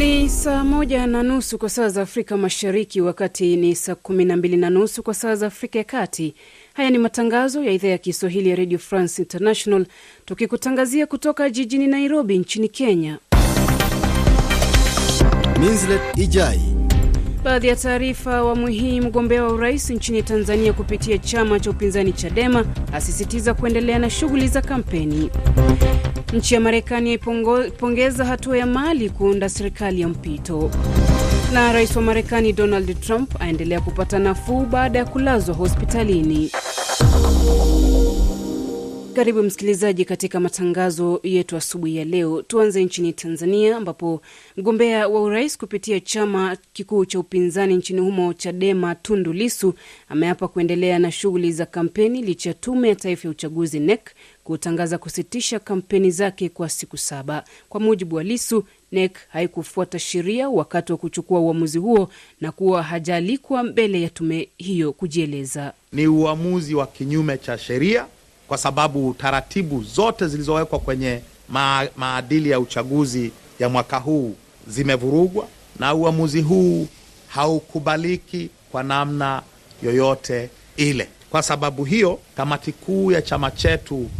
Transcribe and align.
Ni 0.00 0.28
saa 0.28 0.64
moja 0.64 1.06
na 1.06 1.22
nusu 1.22 1.58
kwa 1.58 1.68
saa 1.70 1.88
za 1.88 2.02
Afrika 2.02 2.36
Mashariki, 2.36 3.00
wakati 3.00 3.56
ni 3.56 3.76
saa 3.76 3.94
kumi 3.94 4.24
na 4.24 4.36
mbili 4.36 4.56
na 4.56 4.70
nusu 4.70 5.02
kwa 5.02 5.14
saa 5.14 5.34
za 5.34 5.46
Afrika 5.46 5.78
ya 5.78 5.84
Kati. 5.84 6.34
Haya 6.74 6.90
ni 6.90 6.98
matangazo 6.98 7.64
ya 7.64 7.72
idhaa 7.72 7.88
ya 7.88 7.98
Kiswahili 7.98 8.50
ya 8.50 8.56
Radio 8.56 8.78
France 8.78 9.22
International, 9.22 9.86
tukikutangazia 10.24 11.06
kutoka 11.06 11.50
jijini 11.50 11.86
Nairobi 11.86 12.38
nchini 12.38 12.68
Kenya. 12.68 13.18
Minslet 15.60 16.00
Ijai. 16.16 16.60
Baadhi 17.44 17.68
ya 17.68 17.76
taarifa 17.76 18.34
awamu 18.36 18.66
hii: 18.66 19.00
mgombea 19.00 19.44
wa 19.44 19.52
urais 19.52 19.90
nchini 19.90 20.22
Tanzania 20.22 20.72
kupitia 20.72 21.18
chama 21.18 21.60
cha 21.60 21.70
upinzani 21.70 22.12
Chadema 22.12 22.64
asisitiza 22.92 23.54
kuendelea 23.54 23.98
na 23.98 24.10
shughuli 24.10 24.48
za 24.48 24.62
kampeni. 24.62 25.30
Nchi 26.32 26.54
ya 26.54 26.60
Marekani 26.60 27.08
yaipongeza 27.10 28.24
hatua 28.24 28.58
ya 28.58 28.66
Mali 28.66 29.10
kuunda 29.10 29.48
serikali 29.48 30.00
ya 30.00 30.08
mpito, 30.08 30.70
na 31.52 31.72
rais 31.72 31.96
wa 31.96 32.02
Marekani 32.02 32.52
Donald 32.52 33.00
Trump 33.00 33.42
aendelea 33.42 33.80
kupata 33.80 34.18
nafuu 34.18 34.64
baada 34.66 34.98
ya 34.98 35.04
kulazwa 35.04 35.54
hospitalini. 35.54 36.50
Karibu 39.14 39.42
msikilizaji 39.42 40.04
katika 40.04 40.40
matangazo 40.40 41.20
yetu 41.22 41.56
asubuhi 41.56 41.96
ya 41.96 42.04
leo. 42.04 42.42
Tuanze 42.42 42.84
nchini 42.84 43.12
Tanzania, 43.12 43.76
ambapo 43.76 44.22
mgombea 44.56 45.08
wa 45.08 45.22
urais 45.22 45.58
kupitia 45.58 46.00
chama 46.00 46.56
kikuu 46.72 47.04
cha 47.04 47.18
upinzani 47.18 47.74
nchini 47.76 48.00
humo 48.00 48.32
Chadema, 48.34 48.94
Tundu 48.94 49.32
Lisu 49.32 49.74
ameapa 50.08 50.48
kuendelea 50.48 50.98
na 50.98 51.12
shughuli 51.12 51.52
za 51.52 51.66
kampeni 51.66 52.22
licha 52.22 52.50
ya 52.50 52.54
Tume 52.54 52.88
ya 52.88 52.94
Taifa 52.96 53.28
ya 53.28 53.32
Uchaguzi 53.32 53.80
NEC 53.80 54.00
kutangaza 54.44 54.98
kusitisha 54.98 55.58
kampeni 55.58 56.10
zake 56.10 56.48
kwa 56.48 56.68
siku 56.68 56.96
saba. 56.96 57.44
Kwa 57.68 57.80
mujibu 57.80 58.16
wa 58.16 58.22
Lisu, 58.24 58.64
NEC 58.92 59.16
haikufuata 59.28 59.98
sheria 59.98 60.48
wakati 60.48 60.92
wa 60.92 60.98
kuchukua 60.98 61.40
uamuzi 61.40 61.78
huo 61.78 62.08
na 62.40 62.52
kuwa 62.52 62.82
hajaalikwa 62.82 63.62
mbele 63.62 64.02
ya 64.02 64.08
tume 64.10 64.48
hiyo 64.58 64.92
kujieleza. 64.92 65.72
Ni 65.92 66.06
uamuzi 66.06 66.74
wa 66.74 66.86
kinyume 66.86 67.38
cha 67.38 67.58
sheria 67.58 68.06
kwa 68.50 68.58
sababu 68.58 69.14
taratibu 69.14 69.82
zote 69.82 70.28
zilizowekwa 70.28 70.78
kwenye 70.78 71.20
ma 71.48 71.88
maadili 71.96 72.50
ya 72.50 72.60
uchaguzi 72.60 73.32
ya 73.58 73.68
mwaka 73.68 73.96
huu 73.98 74.34
zimevurugwa, 74.68 75.46
na 75.78 75.94
uamuzi 75.94 76.40
huu 76.40 76.86
haukubaliki 77.28 78.50
kwa 78.72 78.82
namna 78.82 79.42
yoyote 79.82 80.50
ile. 80.76 81.08
Kwa 81.30 81.42
sababu 81.42 81.84
hiyo, 81.84 82.18
kamati 82.36 82.72
kuu 82.72 83.12
ya 83.12 83.22
chama 83.22 83.50
chetu 83.50 84.10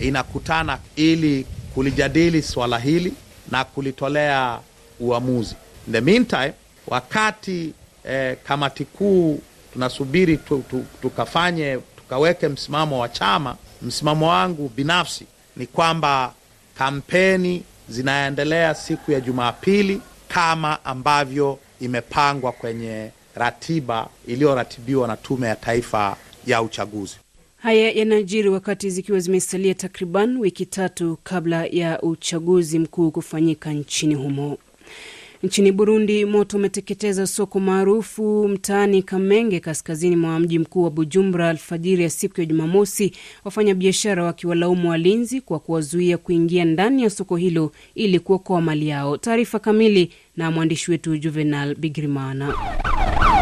inakutana 0.00 0.78
ili 0.96 1.46
kulijadili 1.74 2.42
swala 2.42 2.78
hili 2.78 3.12
na 3.50 3.64
kulitolea 3.64 4.60
uamuzi. 5.00 5.54
In 5.86 5.92
the 5.92 6.00
meantime, 6.00 6.52
wakati 6.86 7.72
eh, 8.08 8.36
kamati 8.46 8.84
kuu 8.84 9.40
tunasubiri 9.72 10.36
tu, 10.36 10.64
tu, 10.70 10.84
tukafanye 11.02 11.78
tukaweke 12.14 12.48
msimamo 12.48 12.98
wa 12.98 13.08
chama. 13.08 13.56
Msimamo 13.82 14.28
wangu 14.28 14.70
binafsi 14.76 15.26
ni 15.56 15.66
kwamba 15.66 16.32
kampeni 16.78 17.62
zinaendelea 17.88 18.74
siku 18.74 19.12
ya 19.12 19.20
Jumapili 19.20 20.00
kama 20.28 20.84
ambavyo 20.84 21.58
imepangwa 21.80 22.52
kwenye 22.52 23.10
ratiba 23.34 24.08
iliyoratibiwa 24.26 25.08
na 25.08 25.16
Tume 25.16 25.46
ya 25.48 25.56
Taifa 25.56 26.16
ya 26.46 26.62
Uchaguzi. 26.62 27.16
Haya 27.56 27.90
yanajiri 27.92 28.48
wakati 28.48 28.90
zikiwa 28.90 29.18
zimesalia 29.20 29.74
takriban 29.74 30.36
wiki 30.36 30.66
tatu 30.66 31.18
kabla 31.24 31.66
ya 31.66 32.02
uchaguzi 32.02 32.78
mkuu 32.78 33.10
kufanyika 33.10 33.72
nchini 33.72 34.14
humo. 34.14 34.58
Nchini 35.44 35.72
Burundi, 35.72 36.24
moto 36.24 36.56
umeteketeza 36.56 37.26
soko 37.26 37.60
maarufu 37.60 38.48
mtaani 38.48 39.02
Kamenge, 39.02 39.60
kaskazini 39.60 40.16
mwa 40.16 40.40
mji 40.40 40.58
mkuu 40.58 40.82
wa 40.82 40.90
Bujumbura 40.90 41.48
alfajiri 41.48 42.02
ya 42.02 42.10
siku 42.10 42.40
ya 42.40 42.46
Jumamosi, 42.46 43.12
wafanyabiashara 43.44 44.24
wakiwalaumu 44.24 44.90
walinzi 44.90 45.40
kwa 45.40 45.58
kuwazuia 45.58 46.18
kuingia 46.18 46.64
ndani 46.64 47.02
ya 47.02 47.10
soko 47.10 47.36
hilo 47.36 47.72
ili 47.94 48.20
kuokoa 48.20 48.60
mali 48.60 48.88
yao. 48.88 49.16
Taarifa 49.16 49.58
kamili 49.58 50.12
na 50.36 50.50
mwandishi 50.50 50.90
wetu 50.90 51.16
Juvenal 51.16 51.74
Bigrimana. 51.74 52.54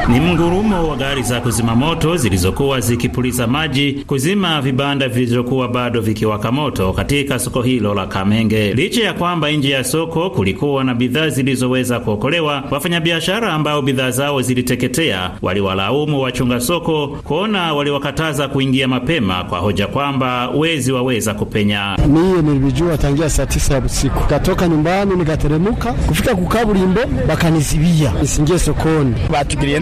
Ni 0.08 0.20
mgurumo 0.20 0.88
wa 0.88 0.96
gari 0.96 1.22
za 1.22 1.40
kuzima 1.40 1.74
moto 1.76 2.16
zilizokuwa 2.16 2.80
zikipuliza 2.80 3.46
maji 3.46 3.92
kuzima 4.06 4.60
vibanda 4.60 5.08
vilivyokuwa 5.08 5.68
bado 5.68 6.00
vikiwaka 6.00 6.52
moto 6.52 6.92
katika 6.92 7.38
soko 7.38 7.62
hilo 7.62 7.94
la 7.94 8.06
Kamenge. 8.06 8.74
Licha 8.74 9.04
ya 9.04 9.12
kwamba 9.12 9.50
nje 9.50 9.70
ya 9.70 9.84
soko 9.84 10.30
kulikuwa 10.30 10.84
na 10.84 10.94
bidhaa 10.94 11.28
zilizoweza 11.28 12.00
kuokolewa, 12.00 12.64
wafanyabiashara 12.70 13.52
ambao 13.52 13.82
bidhaa 13.82 14.10
zao 14.10 14.42
ziliteketea 14.42 15.30
waliwalaumu 15.42 16.20
wachunga 16.22 16.60
soko 16.60 17.08
kuona 17.24 17.74
waliwakataza 17.74 18.48
kuingia 18.48 18.88
mapema 18.88 19.44
kwa 19.44 19.58
hoja 19.58 19.86
kwamba 19.86 20.48
wezi 20.50 20.92
waweza 20.92 21.34
kupenya. 21.34 21.96
Mie 22.08 22.42
nilijua 22.42 22.98
tangia 22.98 23.30
saa 23.30 23.46
tisa 23.46 23.74
ya 23.74 23.80
usiku, 23.80 24.24
katoka 24.26 24.68
nyumbani 24.68 25.14
nikateremuka 25.16 25.92
kufika 25.92 26.34
kukaburimbo, 26.34 27.00
bakanizibia 27.28 28.12
nisingie 28.20 28.58
sokoni, 28.58 29.14
batugiriye 29.32 29.80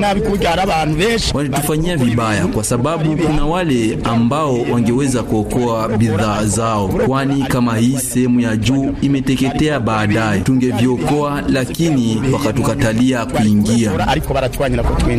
walitufanyia 1.35 1.97
vibaya, 1.97 2.47
kwa 2.47 2.65
sababu 2.65 3.17
kuna 3.17 3.47
wale 3.47 3.99
ambao 4.05 4.59
wangeweza 4.73 5.23
kuokoa 5.23 5.89
bidhaa 5.89 6.45
zao, 6.45 6.89
kwani 6.89 7.43
kama 7.43 7.77
hii 7.77 7.97
sehemu 7.99 8.41
ya 8.41 8.57
juu 8.57 8.95
imeteketea, 9.03 9.81
baadaye 9.81 10.41
tungeviokoa, 10.41 11.43
lakini 11.49 12.23
wakatukatalia 12.33 13.27
kuingia. 13.27 13.93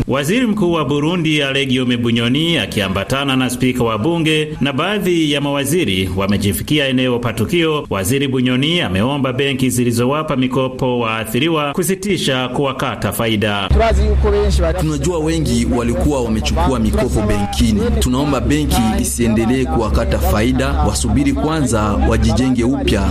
Waziri 0.08 0.46
Mkuu 0.46 0.72
wa 0.72 0.84
Burundi 0.84 1.42
Alegiome 1.42 1.96
Bunyoni 1.96 2.58
akiambatana 2.58 3.36
na 3.36 3.50
spika 3.50 3.84
wa 3.84 3.98
bunge 3.98 4.56
na 4.60 4.72
baadhi 4.72 5.32
ya 5.32 5.40
mawaziri 5.40 6.10
wamejifikia 6.16 6.86
eneo 6.88 7.18
patukio. 7.18 7.86
Waziri 7.90 8.28
Bunyoni 8.28 8.80
ameomba 8.80 9.32
benki 9.32 9.70
zilizowapa 9.70 10.36
mikopo 10.36 10.98
waathiriwa 10.98 11.72
kusitisha 11.72 12.48
kuwakata 12.48 13.12
faida. 13.12 13.68
Tunajua 14.82 15.18
wengi 15.18 15.66
walikuwa 15.76 16.22
wamechukua 16.22 16.78
mikopo 16.80 17.20
benkini. 17.22 17.80
Tunaomba 18.00 18.40
benki 18.40 18.80
isiendelee 19.00 19.64
kuwakata 19.64 20.18
faida, 20.18 20.68
wasubiri 20.72 21.32
kwanza 21.32 21.82
wajijenge 21.82 22.64
upya. 22.64 23.08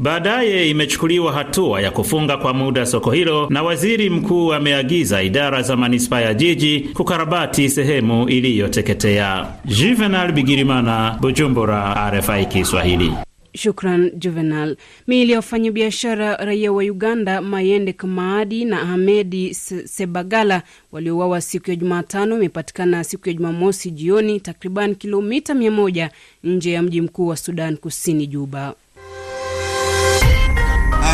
Baadaye 0.00 0.70
imechukuliwa 0.70 1.32
hatua 1.32 1.80
ya 1.80 1.90
kufunga 1.90 2.36
kwa 2.36 2.54
muda 2.54 2.86
soko 2.86 3.10
hilo, 3.10 3.46
na 3.50 3.62
waziri 3.62 4.10
mkuu 4.10 4.52
ameagiza 4.52 5.22
idara 5.22 5.62
za 5.62 5.76
manispaa 5.76 6.20
ya 6.20 6.34
jiji 6.34 6.80
kukarabati 6.80 7.70
sehemu 7.70 8.28
iliyoteketea. 8.28 9.46
Juvenal 9.64 10.32
Bigirimana, 10.32 11.16
Bujumbura, 11.20 12.10
RFI 12.10 12.46
Kiswahili. 12.46 13.12
Shukran 13.54 14.10
Juvenal. 14.14 14.76
Miili 15.06 15.32
ya 15.32 15.38
wafanyabiashara 15.38 16.36
raia 16.36 16.72
wa 16.72 16.82
Uganda 16.82 17.40
Mayende 17.42 17.92
Kamaadi 17.92 18.64
na 18.64 18.82
Ahmedi 18.82 19.54
Sebagala 19.84 20.62
waliouawa 20.92 21.40
siku 21.40 21.70
ya 21.70 21.76
Jumatano 21.76 22.36
imepatikana 22.36 23.04
siku 23.04 23.28
ya 23.28 23.34
Jumamosi 23.34 23.90
jioni, 23.90 24.40
takriban 24.40 24.94
kilomita 24.94 25.54
100 25.54 26.10
nje 26.44 26.72
ya 26.72 26.82
mji 26.82 27.00
mkuu 27.00 27.26
wa 27.26 27.36
Sudan 27.36 27.76
Kusini, 27.76 28.26
Juba. 28.26 28.74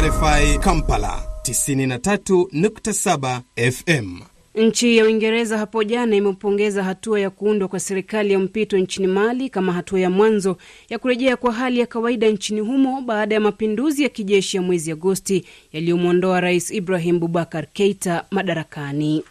RFI 0.03 0.59
Kampala 0.59 1.23
93.7 1.43 3.41
FM. 3.73 4.21
Nchi 4.54 4.97
ya 4.97 5.04
Uingereza 5.04 5.59
hapo 5.59 5.84
jana 5.84 6.16
imepongeza 6.16 6.84
hatua 6.84 7.20
ya 7.20 7.31
kuundwa 7.31 7.69
kwa 7.69 7.81
serikali 7.81 8.32
ya 8.32 8.38
mpito 8.38 8.78
nchini 8.78 9.06
Mali 9.06 9.48
kama 9.48 9.72
hatua 9.72 10.00
ya 10.00 10.10
mwanzo 10.10 10.56
ya 10.88 10.98
kurejea 10.98 11.37
kwa 11.37 11.53
hali 11.53 11.81
ya 11.81 11.87
kawaida 11.87 12.28
nchini 12.28 12.60
humo 12.60 13.00
baada 13.00 13.34
ya 13.34 13.40
mapinduzi 13.40 14.02
ya 14.02 14.08
kijeshi 14.08 14.56
ya 14.56 14.62
mwezi 14.62 14.90
Agosti 14.93 15.44
yaliyomwondoa 15.73 16.40
Rais 16.40 16.70
Ibrahim 16.70 17.19
Bubakar 17.20 17.67
Keita 17.73 18.25
madarakani. 18.31 19.25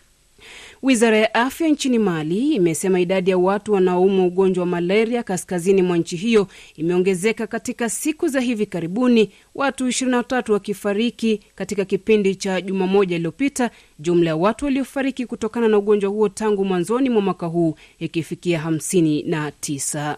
Wizara 0.83 1.17
ya 1.17 1.33
afya 1.33 1.67
nchini 1.69 1.99
Mali 1.99 2.55
imesema 2.55 2.99
idadi 2.99 3.29
ya 3.29 3.37
watu 3.37 3.73
wanaoumwa 3.73 4.25
ugonjwa 4.25 4.61
wa 4.61 4.65
malaria 4.69 5.23
kaskazini 5.23 5.81
mwa 5.81 5.97
nchi 5.97 6.15
hiyo 6.17 6.47
imeongezeka 6.75 7.47
katika 7.47 7.89
siku 7.89 8.27
za 8.27 8.39
hivi 8.39 8.65
karibuni, 8.65 9.29
watu 9.55 9.87
23 9.87 10.51
wakifariki 10.51 11.39
katika 11.55 11.85
kipindi 11.85 12.35
cha 12.35 12.61
juma 12.61 12.87
moja 12.87 13.15
iliyopita, 13.15 13.71
jumla 13.99 14.29
ya 14.29 14.35
watu 14.35 14.65
waliofariki 14.65 15.25
kutokana 15.25 15.67
na 15.67 15.77
ugonjwa 15.77 16.09
huo 16.09 16.29
tangu 16.29 16.65
mwanzoni 16.65 17.09
mwa 17.09 17.21
mwaka 17.21 17.45
huu 17.45 17.75
ikifikia 17.99 18.61
59. 18.61 20.15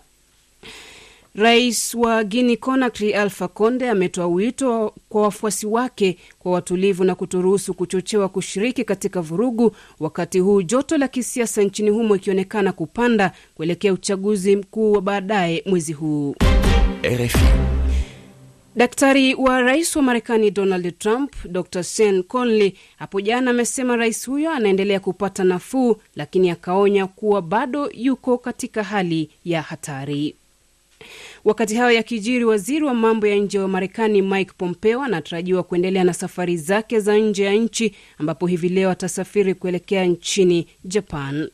Rais 1.37 1.95
wa 1.95 2.23
Guinea 2.23 2.57
Conakry 2.57 3.13
Alpha 3.13 3.47
Conde 3.47 3.89
ametoa 3.89 4.27
wito 4.27 4.93
kwa 5.09 5.21
wafuasi 5.21 5.67
wake 5.67 6.17
kwa 6.39 6.51
watulivu 6.51 7.03
na 7.03 7.15
kutoruhusu 7.15 7.73
kuchochewa 7.73 8.29
kushiriki 8.29 8.83
katika 8.83 9.21
vurugu, 9.21 9.75
wakati 9.99 10.39
huu 10.39 10.61
joto 10.61 10.97
la 10.97 11.07
kisiasa 11.07 11.61
nchini 11.61 11.89
humo 11.89 12.15
ikionekana 12.15 12.71
kupanda 12.71 13.31
kuelekea 13.55 13.93
uchaguzi 13.93 14.55
mkuu 14.55 14.91
wa 14.91 15.01
baadaye 15.01 15.63
mwezi 15.65 15.93
huu. 15.93 16.35
RFI. 17.03 17.45
Daktari 18.75 19.33
wa 19.35 19.61
rais 19.61 19.95
wa 19.95 20.01
Marekani 20.01 20.51
Donald 20.51 20.97
Trump, 20.99 21.33
Dr 21.49 21.83
Sean 21.83 22.23
Conley, 22.23 22.73
hapo 22.97 23.21
jana 23.21 23.51
amesema 23.51 23.95
rais 23.95 24.27
huyo 24.27 24.51
anaendelea 24.51 24.99
kupata 24.99 25.43
nafuu, 25.43 25.95
lakini 26.15 26.49
akaonya 26.51 27.07
kuwa 27.07 27.41
bado 27.41 27.89
yuko 27.93 28.37
katika 28.37 28.83
hali 28.83 29.29
ya 29.45 29.61
hatari. 29.61 30.35
Wakati 31.45 31.75
hayo 31.75 31.91
yakijiri, 31.91 32.45
waziri 32.45 32.85
wa 32.85 32.93
mambo 32.93 33.27
ya 33.27 33.35
nje 33.35 33.59
wa 33.59 33.67
Marekani 33.67 34.21
Mike 34.21 34.51
Pompeo 34.57 35.01
anatarajiwa 35.01 35.63
kuendelea 35.63 36.03
na 36.03 36.13
safari 36.13 36.57
zake 36.57 36.99
za 36.99 37.17
nje 37.17 37.43
ya 37.43 37.53
nchi, 37.53 37.95
ambapo 38.17 38.47
hivi 38.47 38.69
leo 38.69 38.89
atasafiri 38.89 39.53
kuelekea 39.55 40.05
nchini 40.05 40.67
Japan. 40.85 41.49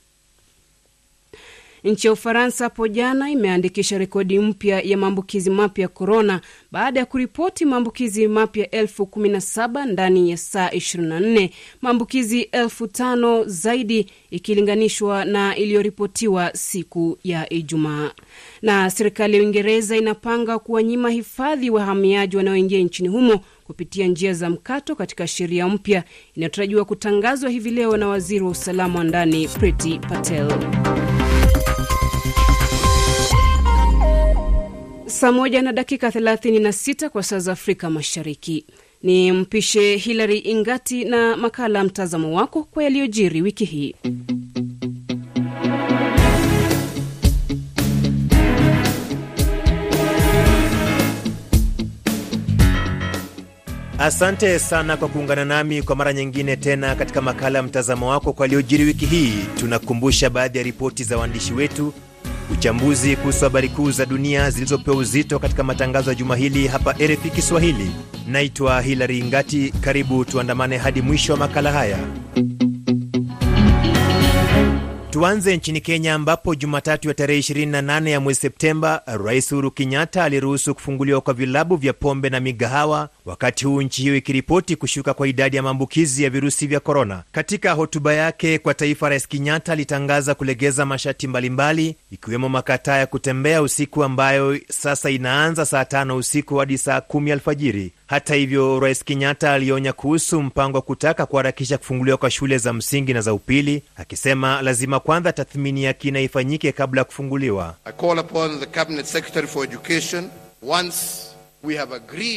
Nchi 1.84 2.08
ya 2.08 2.14
Ufaransa 2.14 2.64
hapo 2.64 2.88
jana 2.88 3.30
imeandikisha 3.32 3.98
rekodi 3.98 4.40
mpya 4.40 4.82
ya 4.82 4.98
maambukizi 4.98 5.50
mapya 5.50 5.82
ya 5.82 5.88
korona 5.88 6.42
baada 6.72 7.00
ya 7.00 7.06
kuripoti 7.06 7.66
maambukizi 7.66 8.28
mapya 8.28 8.72
elfu 8.72 9.06
kumi 9.06 9.30
na 9.30 9.42
saba 9.42 9.86
ndani 9.86 10.32
ya 10.32 10.38
saa 10.38 10.68
24, 10.70 11.50
maambukizi 11.82 12.42
elfu 12.42 12.88
tano 12.88 13.44
zaidi 13.46 14.08
ikilinganishwa 14.32 15.26
na 15.26 15.56
iliyoripotiwa 15.56 16.52
siku 16.54 17.18
ya 17.24 17.54
Ijumaa. 17.54 18.12
Na 18.62 18.90
serikali 18.90 19.38
ya 19.38 19.44
Uingereza 19.44 19.98
inapanga 19.98 20.60
kuwanyima 20.60 21.10
hifadhi 21.10 21.70
wahamiaji 21.70 22.38
wanaoingia 22.38 22.80
nchini 22.80 23.10
humo 23.10 23.40
kupitia 23.64 24.08
njia 24.08 24.34
za 24.34 24.50
mkato 24.50 24.96
katika 24.96 25.28
sheria 25.28 25.68
mpya 25.68 26.04
inayotarajiwa 26.36 26.86
kutangazwa 26.86 27.50
hivi 27.50 27.70
leo 27.70 27.98
na 27.98 28.08
waziri 28.08 28.44
wa 28.46 28.52
usalama 28.52 29.00
wa 29.00 29.06
ndani 29.06 29.48
Priti 29.48 30.00
Patel. 30.00 30.48
Saa 35.12 35.32
moja 35.32 35.62
na 35.62 35.72
dakika 35.74 36.10
36 36.10 37.10
kwa 37.10 37.24
saa 37.24 37.40
za 37.40 37.52
Afrika 37.52 37.90
Mashariki. 37.90 38.66
Ni 39.04 39.32
mpishe 39.32 39.96
Hilary 39.98 40.38
Ingati 40.38 41.06
na 41.06 41.38
makala 41.38 41.84
mtazamo 41.84 42.38
wako 42.38 42.64
kwa 42.64 42.84
yaliyojiri 42.84 43.42
wiki 43.42 43.66
hii. 43.66 43.96
Asante 54.00 54.60
sana 54.60 54.98
kwa 54.98 55.08
kuungana 55.08 55.46
nami 55.46 55.82
kwa 55.82 55.96
mara 55.96 56.14
nyingine 56.14 56.56
tena 56.56 56.96
katika 56.96 57.22
makala 57.22 57.60
ya 57.60 57.64
mtazamo 57.64 58.10
wako 58.10 58.34
kwa 58.34 58.46
yaliyojiri 58.46 58.84
wiki 58.84 59.06
hii. 59.06 59.34
Tunakumbusha 59.60 60.30
baadhi 60.30 60.58
ya 60.58 60.64
ripoti 60.64 61.04
za 61.04 61.18
waandishi 61.18 61.54
wetu 61.54 61.94
uchambuzi 62.52 63.16
kuhusu 63.16 63.44
habari 63.44 63.70
kuu 63.70 63.92
za 63.92 64.06
dunia 64.06 64.50
zilizopewa 64.52 64.98
uzito 64.98 65.40
katika 65.40 65.64
matangazo 65.64 66.10
ya 66.12 66.16
juma 66.16 66.36
hili 66.36 66.68
hapa 66.68 66.94
RFI 66.94 67.30
Kiswahili. 67.30 67.92
Naitwa 68.28 68.82
Hilary 68.82 69.24
Ngati, 69.24 69.74
karibu 69.82 70.26
tuandamane 70.26 70.78
hadi 70.78 71.02
mwisho 71.02 71.34
wa 71.34 71.40
makala 71.40 71.72
haya. 71.72 71.98
Tuanze 75.12 75.58
nchini 75.58 75.82
Kenya 75.82 76.14
ambapo 76.14 76.56
Jumatatu 76.56 77.08
ya 77.08 77.14
tarehe 77.14 77.40
28 77.40 78.10
ya 78.10 78.20
mwezi 78.20 78.40
Septemba, 78.40 79.02
Rais 79.26 79.52
Uhuru 79.52 79.72
Kenyatta 79.72 80.24
aliruhusu 80.24 80.76
kufunguliwa 80.76 81.22
kwa 81.22 81.34
vilabu 81.34 81.76
vya 81.76 81.94
pombe 81.94 82.30
na 82.30 82.40
migahawa, 82.40 83.10
wakati 83.26 83.66
huu 83.66 83.82
nchi 83.82 84.02
hiyo 84.02 84.16
ikiripoti 84.16 84.76
kushuka 84.76 85.14
kwa 85.14 85.28
idadi 85.28 85.56
ya 85.58 85.64
maambukizi 85.64 86.24
ya 86.24 86.30
virusi 86.30 86.68
vya 86.68 86.80
korona. 86.80 87.24
Katika 87.32 87.72
hotuba 87.74 88.14
yake 88.14 88.58
kwa 88.60 88.74
taifa, 88.74 89.10
Rais 89.10 89.28
Kenyatta 89.28 89.74
alitangaza 89.74 90.36
kulegeza 90.36 90.86
masharti 90.86 91.28
mbalimbali, 91.28 91.96
ikiwemo 92.12 92.50
makataa 92.50 92.98
ya 92.98 93.08
kutembea 93.08 93.62
usiku 93.62 94.04
ambayo 94.04 94.60
sasa 94.70 95.10
inaanza 95.10 95.66
saa 95.66 95.86
tano 95.86 96.16
usiku 96.18 96.56
hadi 96.58 96.78
saa 96.78 97.02
kumi 97.02 97.32
alfajiri. 97.32 97.92
Hata 98.12 98.36
hivyo, 98.36 98.80
Rais 98.80 99.04
Kenyatta 99.04 99.54
alionya 99.54 99.94
kuhusu 99.94 100.42
mpango 100.42 100.78
wa 100.78 100.82
kutaka 100.82 101.26
kuharakisha 101.26 101.78
kufunguliwa 101.78 102.18
kwa 102.18 102.32
shule 102.32 102.58
za 102.58 102.74
msingi 102.74 103.14
na 103.14 103.22
za 103.22 103.34
upili, 103.34 103.84
akisema 103.96 104.62
lazima 104.62 105.00
kwanza 105.00 105.34
tathmini 105.34 105.84
ya 105.84 105.94
kina 105.94 106.20
ifanyike 106.22 106.72
kabla 106.72 107.02
ya 107.02 107.06
kufunguliwa. 107.06 107.76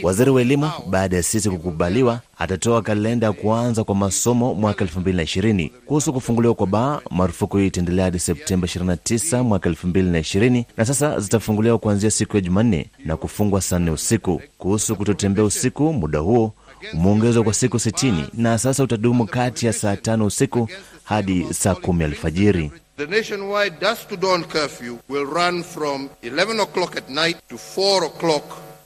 Waziri 0.02 0.30
wa 0.30 0.40
elimu 0.40 0.70
baada 0.86 1.16
ya 1.16 1.22
sisi 1.22 1.50
kukubaliwa 1.50 2.20
atatoa 2.38 2.82
kalenda 2.82 3.26
ya 3.26 3.32
kuanza 3.32 3.84
kwa 3.84 3.94
masomo 3.94 4.54
mwaka 4.54 4.84
2020. 4.84 5.70
Kuhusu 5.86 6.12
kufunguliwa 6.12 6.54
kwa 6.54 6.66
baa, 6.66 7.00
marufuku 7.10 7.56
hii 7.58 7.66
itaendelea 7.66 8.04
hadi 8.04 8.18
Septemba 8.18 8.66
29 8.66 9.42
mwaka 9.42 9.70
2020, 9.70 10.64
na 10.76 10.84
sasa 10.84 11.20
zitafunguliwa 11.20 11.78
kuanzia 11.78 12.10
siku 12.10 12.36
ya 12.36 12.40
Jumanne 12.40 12.86
na 13.04 13.16
kufungwa 13.16 13.60
saa 13.60 13.78
nne 13.78 13.90
usiku. 13.90 14.42
Kuhusu 14.58 14.96
kutotembea 14.96 15.44
usiku, 15.44 15.92
muda 15.92 16.18
huo 16.18 16.52
umeongezwa 16.94 17.44
kwa 17.44 17.54
siku 17.54 17.76
60 17.76 18.24
na 18.34 18.58
sasa 18.58 18.82
utadumu 18.82 19.26
kati 19.26 19.66
ya 19.66 19.72
saa 19.72 19.96
tano 19.96 20.26
usiku 20.26 20.68
hadi 21.04 21.54
saa 21.54 21.74
kumi 21.74 22.04
alfajiri. 22.04 22.70
The 22.96 23.06
nationwide 23.06 23.76
dusk 23.80 24.08
to 24.08 24.16
dawn 24.16 24.44
curfew 24.44 24.96
will 25.08 25.26
run 25.34 25.62
from 25.64 26.08
11 26.22 26.60
o'clock 26.62 26.96
at 26.96 27.08
night 27.10 27.36
to 27.48 27.56
4 27.56 28.04
o'clock 28.06 28.44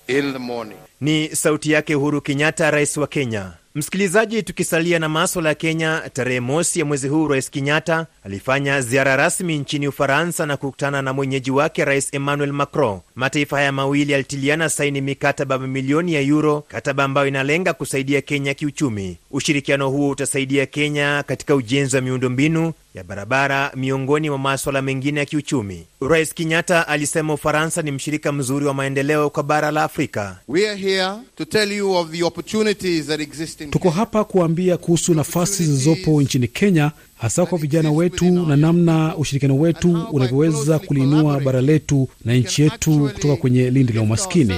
in 0.08 0.32
the 0.32 0.38
morning. 0.38 0.78
Ni 1.00 1.28
sauti 1.36 1.72
yake 1.72 1.94
Uhuru 1.94 2.20
Kenyatta, 2.20 2.70
rais 2.70 2.96
wa 2.96 3.06
Kenya. 3.06 3.52
Msikilizaji, 3.74 4.42
tukisalia 4.42 4.98
na 4.98 5.08
maswala 5.08 5.48
ya 5.48 5.54
Kenya, 5.54 6.02
tarehe 6.12 6.40
mosi 6.40 6.78
ya 6.78 6.84
mwezi 6.84 7.08
huu 7.08 7.28
Rais 7.28 7.50
Kenyatta 7.50 8.06
alifanya 8.24 8.80
ziara 8.80 9.16
rasmi 9.16 9.58
nchini 9.58 9.88
Ufaransa 9.88 10.46
na 10.46 10.56
kukutana 10.56 11.02
na 11.02 11.12
mwenyeji 11.12 11.50
wake 11.50 11.84
Rais 11.84 12.08
Emmanuel 12.14 12.52
Macron. 12.52 13.00
Mataifa 13.14 13.56
haya 13.56 13.72
mawili 13.72 14.12
yalitiliana 14.12 14.68
saini 14.68 15.00
mikataba 15.00 15.58
mamilioni 15.58 16.14
ya 16.14 16.20
yuro, 16.20 16.64
kataba 16.68 17.04
ambayo 17.04 17.28
inalenga 17.28 17.72
kusaidia 17.72 18.20
Kenya 18.20 18.54
kiuchumi. 18.54 19.18
Ushirikiano 19.30 19.90
huo 19.90 20.08
utasaidia 20.10 20.66
Kenya 20.66 21.24
katika 21.26 21.54
ujenzi 21.54 21.96
wa 21.96 22.02
miundombinu 22.02 22.72
ya 22.98 23.04
barabara, 23.04 23.72
miongoni 23.76 24.28
mwa 24.30 24.38
maswala 24.38 24.82
mengine 24.82 25.20
ya 25.20 25.26
kiuchumi. 25.26 25.86
Rais 26.00 26.34
Kenyatta 26.34 26.88
alisema 26.88 27.34
Ufaransa 27.34 27.82
ni 27.82 27.90
mshirika 27.90 28.32
mzuri 28.32 28.66
wa 28.66 28.74
maendeleo 28.74 29.30
kwa 29.30 29.42
bara 29.42 29.70
la 29.70 29.82
Afrika. 29.84 30.36
We 30.48 30.68
are 30.70 30.78
here 30.80 31.08
to 31.36 31.44
tell 31.44 31.72
you 31.72 31.92
of 31.94 32.10
the 32.10 32.22
opportunities 32.24 33.06
that 33.06 33.20
exist 33.20 33.60
in 33.60 33.70
Tuko 33.70 33.90
hapa 33.90 34.24
kuambia 34.24 34.76
kuhusu 34.76 35.14
nafasi 35.14 35.64
zilizopo 35.64 36.22
nchini 36.22 36.48
Kenya, 36.48 36.90
hasa 37.18 37.46
kwa 37.46 37.58
vijana 37.58 37.90
wetu 37.92 38.24
na 38.30 38.56
namna 38.56 39.16
ushirikiano 39.16 39.58
wetu 39.58 40.06
unavyoweza 40.12 40.78
kuliinua 40.78 41.40
bara 41.40 41.60
letu 41.60 42.08
na 42.24 42.34
nchi 42.34 42.62
yetu 42.62 43.10
kutoka 43.14 43.36
kwenye 43.36 43.70
lindi 43.70 43.92
la 43.92 44.02
umaskini. 44.02 44.54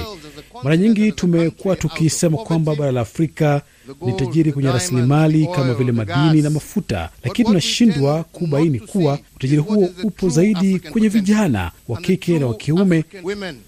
Mara 0.63 0.77
nyingi 0.77 1.11
tumekuwa 1.11 1.75
tukisema 1.75 2.37
kwamba 2.37 2.75
bara 2.75 2.91
la 2.91 3.01
Afrika 3.01 3.61
ni 4.01 4.13
tajiri 4.13 4.53
kwenye 4.53 4.71
rasilimali 4.71 5.47
kama 5.47 5.73
vile 5.73 5.91
madini 5.91 6.41
na 6.41 6.49
mafuta, 6.49 7.09
lakini 7.23 7.47
tunashindwa 7.47 8.23
kubaini 8.23 8.79
kuwa 8.79 9.19
utajiri 9.35 9.61
huo 9.61 9.89
upo 10.03 10.29
zaidi 10.29 10.79
kwenye 10.79 11.07
vijana 11.07 11.71
wa 11.87 11.97
kike 12.01 12.39
na 12.39 12.47
wa 12.47 12.53
kiume, 12.55 13.05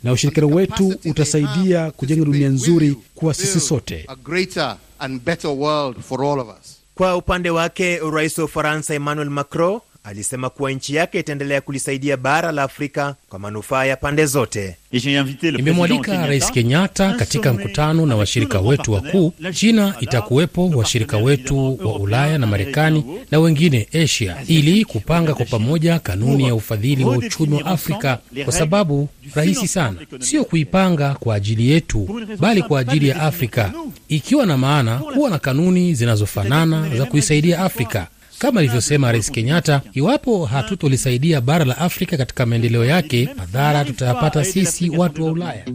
na 0.04 0.12
ushirikiano 0.12 0.48
wetu 0.56 0.96
utasaidia 1.06 1.92
kujenga 1.92 2.26
dunia 2.26 2.50
nzuri 2.50 2.98
kwa 3.16 3.34
sisi 3.34 3.60
sote. 3.60 4.08
Kwa 6.96 7.18
upande 7.18 7.50
wake, 7.50 8.00
rais 8.14 8.38
wa 8.38 8.46
Ufaransa 8.46 8.94
Emmanuel 8.94 9.30
Macron 9.30 9.80
alisema 10.04 10.50
kuwa 10.50 10.72
nchi 10.72 10.96
yake 10.96 11.20
itaendelea 11.20 11.62
kulisaidia 11.62 12.18
bara 12.18 12.52
la 12.52 12.64
Afrika 12.64 13.16
kwa 13.30 13.40
manufaa 13.40 13.86
ya 13.86 13.96
pande 13.98 14.26
zote. 14.26 14.76
Nimemwalika 15.42 16.28
Rais 16.28 16.52
Kenyatta 16.52 17.14
katika 17.14 17.54
mkutano 17.54 18.06
na 18.06 18.16
washirika 18.16 18.60
wetu 18.60 18.92
wakuu. 18.94 19.34
China 19.54 19.96
itakuwepo, 20.00 20.70
washirika 20.70 21.18
wetu 21.18 21.80
wa 21.88 22.00
Ulaya 22.00 22.38
na 22.38 22.48
Marekani 22.48 23.06
na 23.32 23.40
wengine 23.40 23.88
Asia, 24.04 24.38
ili 24.48 24.86
kupanga 24.86 25.34
kwa 25.34 25.46
pamoja 25.46 26.00
kanuni 26.00 26.48
ya 26.48 26.56
ufadhili 26.56 27.04
wa 27.04 27.18
uchumi 27.18 27.56
wa 27.56 27.66
Afrika, 27.66 28.20
kwa 28.44 28.54
sababu 28.54 29.10
rahisi 29.36 29.68
sana, 29.68 29.96
sio 30.20 30.44
kuipanga 30.46 31.14
kwa 31.14 31.36
ajili 31.36 31.70
yetu, 31.70 32.26
bali 32.40 32.62
kwa 32.64 32.80
ajili 32.80 33.08
ya 33.08 33.22
Afrika, 33.22 33.74
ikiwa 34.08 34.46
na 34.46 34.58
maana 34.58 34.98
kuwa 34.98 35.30
na 35.30 35.40
kanuni 35.40 35.94
zinazofanana 35.96 36.90
za 36.98 37.06
kuisaidia 37.06 37.60
Afrika. 37.60 38.08
Kama 38.44 38.60
alivyosema 38.60 39.12
Rais 39.12 39.32
Kenyatta, 39.32 39.82
iwapo 39.94 40.46
hatutolisaidia 40.46 41.42
bara 41.42 41.66
la 41.66 41.78
Afrika 41.78 42.18
katika 42.18 42.46
maendeleo 42.46 42.86
yake, 42.86 43.30
madhara 43.38 43.86
tutayapata 43.86 44.46
sisi 44.46 44.90
watu 44.90 45.26
wa 45.26 45.32
Ulaya. 45.32 45.66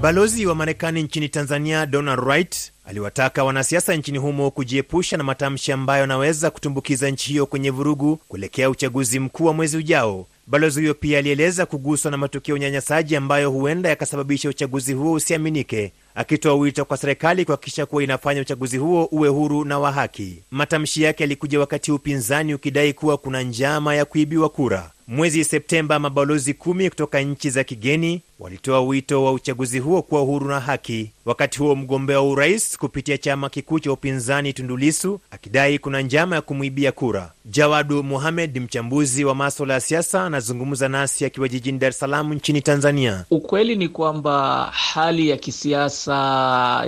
Balozi 0.00 0.46
wa 0.46 0.54
Marekani 0.54 1.02
nchini 1.02 1.28
Tanzania 1.28 1.86
Donald 1.86 2.20
Wright 2.20 2.72
aliwataka 2.84 3.44
wanasiasa 3.44 3.96
nchini 3.96 4.18
humo 4.18 4.50
kujiepusha 4.50 5.16
na 5.16 5.24
matamshi 5.24 5.72
ambayo 5.72 6.00
yanaweza 6.00 6.50
kutumbukiza 6.50 7.10
nchi 7.10 7.30
hiyo 7.30 7.46
kwenye 7.46 7.70
vurugu 7.70 8.16
kuelekea 8.28 8.70
uchaguzi 8.70 9.18
mkuu 9.20 9.44
wa 9.44 9.52
mwezi 9.52 9.76
ujao. 9.76 10.26
Balozi 10.46 10.80
huyo 10.80 10.94
pia 10.94 11.18
alieleza 11.18 11.66
kuguswa 11.66 12.10
na 12.10 12.16
matukio 12.16 12.52
ya 12.54 12.56
unyanyasaji 12.56 13.16
ambayo 13.16 13.50
huenda 13.50 13.88
yakasababisha 13.88 14.48
uchaguzi 14.48 14.92
huo 14.92 15.12
usiaminike, 15.12 15.92
akitoa 16.14 16.54
wito 16.54 16.84
kwa 16.84 16.96
serikali 16.96 17.44
kuhakikisha 17.44 17.86
kuwa 17.86 18.02
inafanya 18.02 18.40
uchaguzi 18.40 18.76
huo 18.78 19.04
uwe 19.04 19.28
huru 19.28 19.64
na 19.64 19.78
wa 19.78 19.92
haki. 19.92 20.42
Matamshi 20.50 21.02
yake 21.02 21.22
yalikuja 21.22 21.60
wakati 21.60 21.92
upinzani 21.92 22.54
ukidai 22.54 22.92
kuwa 22.92 23.16
kuna 23.18 23.42
njama 23.42 23.94
ya 23.94 24.04
kuibiwa 24.04 24.48
kura. 24.48 24.90
Mwezi 25.06 25.44
Septemba, 25.44 25.98
mabalozi 25.98 26.54
kumi 26.54 26.88
kutoka 26.90 27.20
nchi 27.20 27.50
za 27.50 27.64
kigeni 27.64 28.22
walitoa 28.38 28.80
wito 28.80 29.24
wa 29.24 29.32
uchaguzi 29.32 29.78
huo 29.78 30.02
kuwa 30.02 30.20
huru 30.20 30.48
na 30.48 30.60
haki. 30.60 31.10
Wakati 31.24 31.58
huo 31.58 31.76
mgombea 31.76 32.20
wa 32.20 32.28
urais 32.28 32.78
kupitia 32.78 33.18
chama 33.18 33.48
kikuu 33.50 33.78
cha 33.78 33.92
upinzani 33.92 34.52
Tundulisu 34.52 35.20
akidai 35.30 35.78
kuna 35.78 36.00
njama 36.00 36.36
ya 36.36 36.42
kumwibia 36.42 36.92
kura. 36.92 37.32
Jawadu 37.44 38.02
Muhamed, 38.02 38.58
mchambuzi 38.62 39.24
wa 39.24 39.34
maswala 39.34 39.74
ya 39.74 39.80
siasa, 39.80 40.24
anazungumza 40.24 40.88
nasi 40.88 41.24
akiwa 41.24 41.48
jijini 41.48 41.78
Dar 41.78 41.90
es 41.90 41.98
Salaam 41.98 42.32
nchini 42.34 42.60
Tanzania. 42.60 43.24
Ukweli 43.30 43.76
ni 43.76 43.88
kwamba 43.88 44.64
hali 44.72 45.28
ya 45.28 45.36
kisiasa 45.36 46.14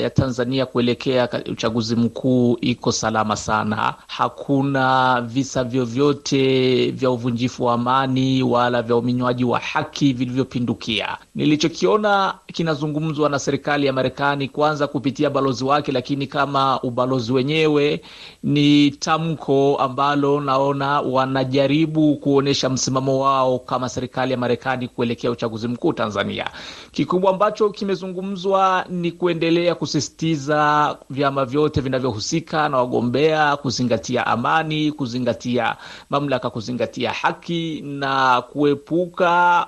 ya 0.01 0.11
Tanzania 0.11 0.67
kuelekea 0.67 1.29
uchaguzi 1.53 1.97
mkuu 1.97 2.59
iko 2.61 2.93
salama 2.93 3.37
sana. 3.37 3.95
Hakuna 4.07 5.21
visa 5.21 5.65
vyovyote 5.65 6.91
vya 6.91 7.11
uvunjifu 7.11 7.65
wa 7.65 7.75
amani 7.75 8.43
wala 8.43 8.83
vya 8.83 8.97
uminywaji 8.97 9.45
wa 9.45 9.59
haki 9.59 10.13
vilivyopindukia. 10.13 11.17
Nilichokiona 11.35 12.35
kinazungumzwa 12.47 13.29
na 13.29 13.39
serikali 13.39 13.87
ya 13.87 13.93
Marekani 13.93 14.24
kwanza 14.53 14.87
kupitia 14.87 15.31
balozi 15.31 15.65
wake, 15.65 15.93
lakini 15.93 16.27
kama 16.27 16.81
ubalozi 16.83 17.33
wenyewe 17.33 18.01
ni 18.43 18.91
tamko 18.91 19.77
ambalo 19.77 20.41
naona 20.41 21.01
wanajaribu 21.01 22.17
kuonyesha 22.17 22.69
msimamo 22.71 23.21
wao 23.21 23.59
kama 23.59 23.89
serikali 23.89 24.33
ya 24.33 24.39
Marekani 24.39 24.89
kuelekea 24.89 25.31
uchaguzi 25.31 25.69
mkuu 25.69 25.93
Tanzania. 25.93 26.51
Kikubwa 26.93 27.31
ambacho 27.31 27.71
kimezungumzwa 27.71 28.85
ni 28.89 29.13
kuendelea 29.13 29.75
kusisitiza 29.75 30.97
vyama 31.11 31.45
vyote 31.45 31.81
vinavyohusika 31.81 32.69
na 32.69 32.77
wagombea 32.79 33.57
kuzingatia 33.57 34.27
amani, 34.27 34.93
kuzingatia 34.93 35.77
mamlaka, 36.11 36.51
kuzingatia 36.51 37.13
haki 37.13 37.81
na 37.85 38.43
kuepuka 38.43 39.67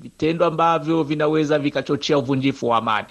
vitendo 0.00 0.44
e, 0.44 0.48
ambavyo 0.48 1.02
vinaweza 1.02 1.58
vikachochea 1.58 2.18
uvunjifu 2.18 2.68
wa 2.68 2.76
amani. 2.78 3.06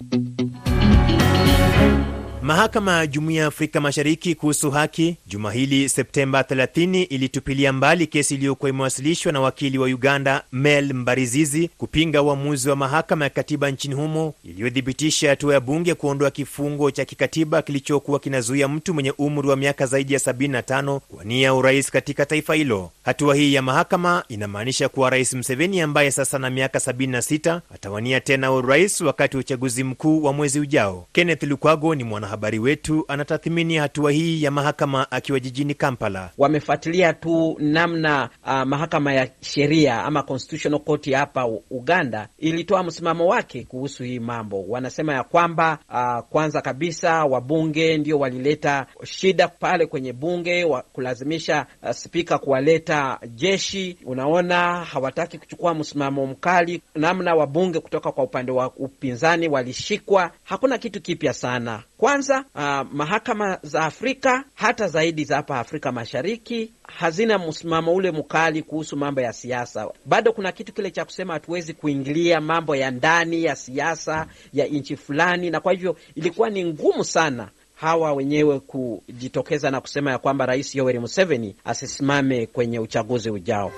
Mahakama 2.50 2.98
ya 2.98 3.08
Jumuiya 3.08 3.42
ya 3.42 3.48
Afrika 3.48 3.82
Mashariki 3.82 4.36
kuhusu 4.36 4.72
haki 4.72 5.18
juma 5.28 5.52
hili 5.52 5.90
Septemba 5.90 6.42
30 6.42 7.04
ilitupilia 7.10 7.74
mbali 7.74 8.08
kesi 8.08 8.36
iliyokuwa 8.36 8.70
imewasilishwa 8.70 9.32
na 9.32 9.42
wakili 9.42 9.78
wa 9.78 9.88
Uganda 9.88 10.44
Mel 10.52 10.94
Mbarizizi 10.94 11.70
kupinga 11.78 12.22
uamuzi 12.22 12.70
wa 12.70 12.76
mahakama 12.76 13.26
ya 13.26 13.30
katiba 13.30 13.72
nchini 13.72 13.96
humo 13.96 14.34
iliyothibitisha 14.44 15.30
hatua 15.30 15.54
ya 15.54 15.60
bunge 15.60 15.94
kuondoa 15.94 16.32
kifungo 16.32 16.92
cha 16.92 17.06
kikatiba 17.06 17.62
kilichokuwa 17.62 18.20
kinazuia 18.20 18.68
mtu 18.68 18.94
mwenye 18.94 19.14
umri 19.18 19.48
wa 19.48 19.56
miaka 19.56 19.86
zaidi 19.86 20.14
ya 20.14 20.20
75 20.20 21.00
kuwania 21.00 21.54
urais 21.54 21.92
katika 21.92 22.26
taifa 22.26 22.54
hilo. 22.56 22.92
Hatua 23.04 23.36
hii 23.36 23.54
ya 23.54 23.62
mahakama 23.62 24.24
inamaanisha 24.30 24.90
kuwa 24.90 25.10
Rais 25.10 25.34
Mseveni 25.34 25.82
ambaye 25.82 26.12
sasa 26.12 26.40
na 26.40 26.50
miaka 26.50 26.80
76 26.80 27.62
atawania 27.76 28.20
tena 28.20 28.52
urais 28.52 29.02
wakati 29.02 29.38
wa 29.38 29.42
uchaguzi 29.42 29.84
mkuu 29.84 30.24
wa 30.24 30.34
mwezi 30.34 30.60
ujao. 30.60 31.08
Kenneth 31.12 31.44
Lukwago 31.44 31.96
ni 31.96 32.04
mwana 32.04 32.39
habari 32.40 32.60
wetu 32.60 33.06
anatathmini 33.08 33.76
hatua 33.76 34.12
hii 34.12 34.44
ya 34.44 34.52
mahakama 34.52 35.12
akiwa 35.12 35.40
jijini 35.40 35.74
Kampala. 35.74 36.30
Wamefuatilia 36.38 37.14
tu 37.14 37.56
namna 37.60 38.30
uh, 38.46 38.62
mahakama 38.64 39.14
ya 39.14 39.30
sheria 39.42 40.04
ama 40.04 40.24
Constitutional 40.24 40.80
Court 40.80 41.12
hapa 41.12 41.46
Uganda 41.72 42.28
ilitoa 42.38 42.84
msimamo 42.84 43.28
wake 43.28 43.64
kuhusu 43.64 44.04
hii 44.04 44.20
mambo. 44.20 44.66
Wanasema 44.68 45.14
ya 45.14 45.24
kwamba 45.24 45.78
uh, 45.90 46.20
kwanza 46.30 46.62
kabisa 46.62 47.26
wabunge 47.26 47.98
ndio 47.98 48.20
walileta 48.20 48.86
shida 49.04 49.48
pale 49.48 49.86
kwenye 49.86 50.14
bunge 50.14 50.64
wa 50.64 50.82
kulazimisha 50.82 51.66
uh, 51.84 51.92
spika 51.92 52.38
kuwaleta 52.38 53.20
jeshi. 53.36 53.98
Unaona, 54.06 54.86
hawataki 54.86 55.38
kuchukua 55.38 55.74
msimamo 55.76 56.26
mkali, 56.26 56.82
namna 56.96 57.36
wabunge 57.36 57.80
kutoka 57.80 58.12
kwa 58.12 58.24
upande 58.24 58.52
wa 58.52 58.72
upinzani 58.76 59.48
walishikwa. 59.48 60.32
Hakuna 60.44 60.78
kitu 60.78 61.02
kipya 61.02 61.34
sana 61.34 61.84
kwanza 61.98 62.29
uh, 62.56 62.82
mahakama 62.94 63.60
za 63.64 63.82
Afrika 63.86 64.44
hata 64.56 64.88
zaidi 64.88 65.24
za 65.26 65.36
hapa 65.36 65.60
Afrika 65.60 65.92
Mashariki 65.92 66.72
hazina 66.84 67.40
msimamo 67.40 67.94
ule 67.94 68.12
mkali 68.12 68.64
kuhusu 68.64 68.98
mambo 68.98 69.22
ya 69.22 69.34
siasa. 69.34 69.88
Bado 70.06 70.34
kuna 70.34 70.52
kitu 70.52 70.74
kile 70.74 70.92
cha 70.92 71.06
kusema 71.06 71.34
hatuwezi 71.34 71.74
kuingilia 71.74 72.42
mambo 72.42 72.76
ya 72.76 72.92
ndani 72.92 73.44
ya 73.44 73.56
siasa 73.56 74.28
ya 74.54 74.66
nchi 74.66 74.96
fulani, 74.98 75.50
na 75.50 75.60
kwa 75.60 75.72
hivyo 75.72 75.96
ilikuwa 76.16 76.50
ni 76.50 76.66
ngumu 76.66 77.04
sana 77.04 77.50
hawa 77.76 78.14
wenyewe 78.14 78.60
kujitokeza 78.60 79.72
na 79.72 79.82
kusema 79.82 80.12
ya 80.12 80.18
kwamba 80.18 80.46
Rais 80.46 80.76
Yoweri 80.76 81.00
Museveni 81.00 81.56
asisimame 81.66 82.46
kwenye 82.46 82.80
uchaguzi 82.80 83.30
ujao. 83.30 83.72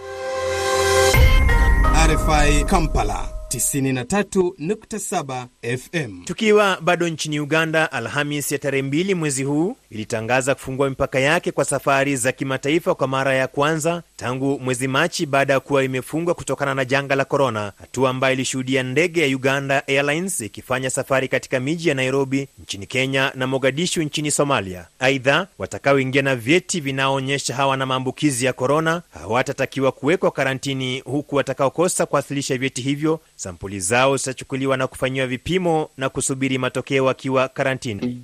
RFI 2.08 2.64
Kampala 2.66 3.41
93.7 3.52 5.46
FM. 5.78 6.24
Tukiwa 6.26 6.78
bado 6.82 7.08
nchini 7.10 7.40
Uganda, 7.40 7.92
Alhamis 7.92 8.52
ya 8.52 8.58
tarehe 8.60 8.82
mbili 8.84 9.16
mwezi 9.16 9.44
huu 9.44 9.76
ilitangaza 9.90 10.56
kufungua 10.56 10.90
mipaka 10.90 11.20
yake 11.20 11.52
kwa 11.52 11.66
safari 11.66 12.16
za 12.16 12.32
kimataifa 12.32 12.96
kwa 12.96 13.08
mara 13.08 13.34
ya 13.34 13.48
kwanza 13.48 14.04
tangu 14.18 14.60
mwezi 14.60 14.88
Machi 14.88 15.26
baada 15.26 15.54
ya 15.54 15.60
kuwa 15.60 15.84
imefungwa 15.84 16.34
kutokana 16.34 16.76
na 16.76 16.86
janga 16.86 17.16
la 17.16 17.26
korona, 17.26 17.72
hatua 17.80 18.10
ambayo 18.10 18.34
ilishuhudia 18.34 18.84
ndege 18.84 19.22
ya 19.30 19.36
Uganda 19.36 19.88
Airlines 19.88 20.42
ikifanya 20.42 20.90
safari 20.90 21.28
katika 21.28 21.60
miji 21.60 21.90
ya 21.90 21.96
Nairobi 21.96 22.48
nchini 22.64 22.86
Kenya 22.86 23.32
na 23.36 23.48
Mogadishu 23.48 24.04
nchini 24.04 24.32
Somalia. 24.32 24.86
Aidha, 25.00 25.48
watakaoingia 25.58 26.22
na 26.22 26.36
vyeti 26.36 26.80
vinaoonyesha 26.80 27.56
hawana 27.56 27.86
maambukizi 27.86 28.46
ya 28.46 28.54
korona 28.54 29.02
hawatatakiwa 29.14 29.92
kuwekwa 29.92 30.32
karantini, 30.32 31.00
huku 31.00 31.36
watakaokosa 31.36 32.06
kuwasilisha 32.06 32.58
vyeti 32.58 32.82
hivyo 32.82 33.20
sampuli 33.42 33.80
zao 33.80 34.18
zitachukuliwa 34.18 34.78
na 34.78 34.88
kufanyiwa 34.88 35.28
vipimo 35.28 35.90
na 35.98 36.10
kusubiri 36.10 36.58
matokeo 36.58 37.10
akiwa 37.10 37.48
karantini. 37.48 38.22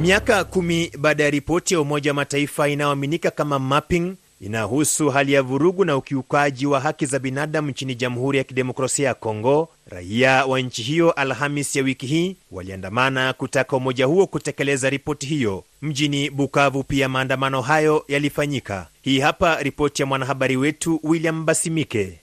Miaka 0.00 0.44
kumi 0.44 0.92
baada 0.98 1.24
ya 1.24 1.30
ripoti 1.30 1.74
ya 1.74 1.80
Umoja 1.80 2.10
wa 2.10 2.14
Mataifa 2.14 2.68
inayoaminika 2.68 3.30
kama 3.30 3.58
mapping 3.58 4.14
inahusu 4.40 5.08
hali 5.10 5.32
ya 5.32 5.42
vurugu 5.42 5.84
na 5.84 5.96
ukiukaji 5.96 6.66
wa 6.66 6.80
haki 6.80 7.06
za 7.06 7.18
binadamu 7.18 7.70
nchini 7.70 7.94
Jamhuri 7.94 8.38
ya 8.38 8.44
Kidemokrasia 8.44 9.08
ya 9.08 9.14
Kongo, 9.14 9.68
raia 9.90 10.44
wa 10.46 10.60
nchi 10.60 10.82
hiyo 10.82 11.10
Alhamis 11.12 11.76
ya 11.76 11.82
wiki 11.82 12.06
hii 12.06 12.36
waliandamana 12.50 13.32
kutaka 13.32 13.76
umoja 13.76 14.06
huo 14.06 14.26
kutekeleza 14.26 14.90
ripoti 14.90 15.26
hiyo. 15.26 15.64
Mjini 15.82 16.30
Bukavu 16.30 16.82
pia 16.84 17.08
maandamano 17.08 17.60
hayo 17.62 18.04
yalifanyika. 18.08 18.86
Hii 19.02 19.20
hapa 19.20 19.62
ripoti 19.62 20.02
ya 20.02 20.06
mwanahabari 20.06 20.56
wetu 20.56 21.00
William 21.02 21.44
Basimike. 21.44 22.18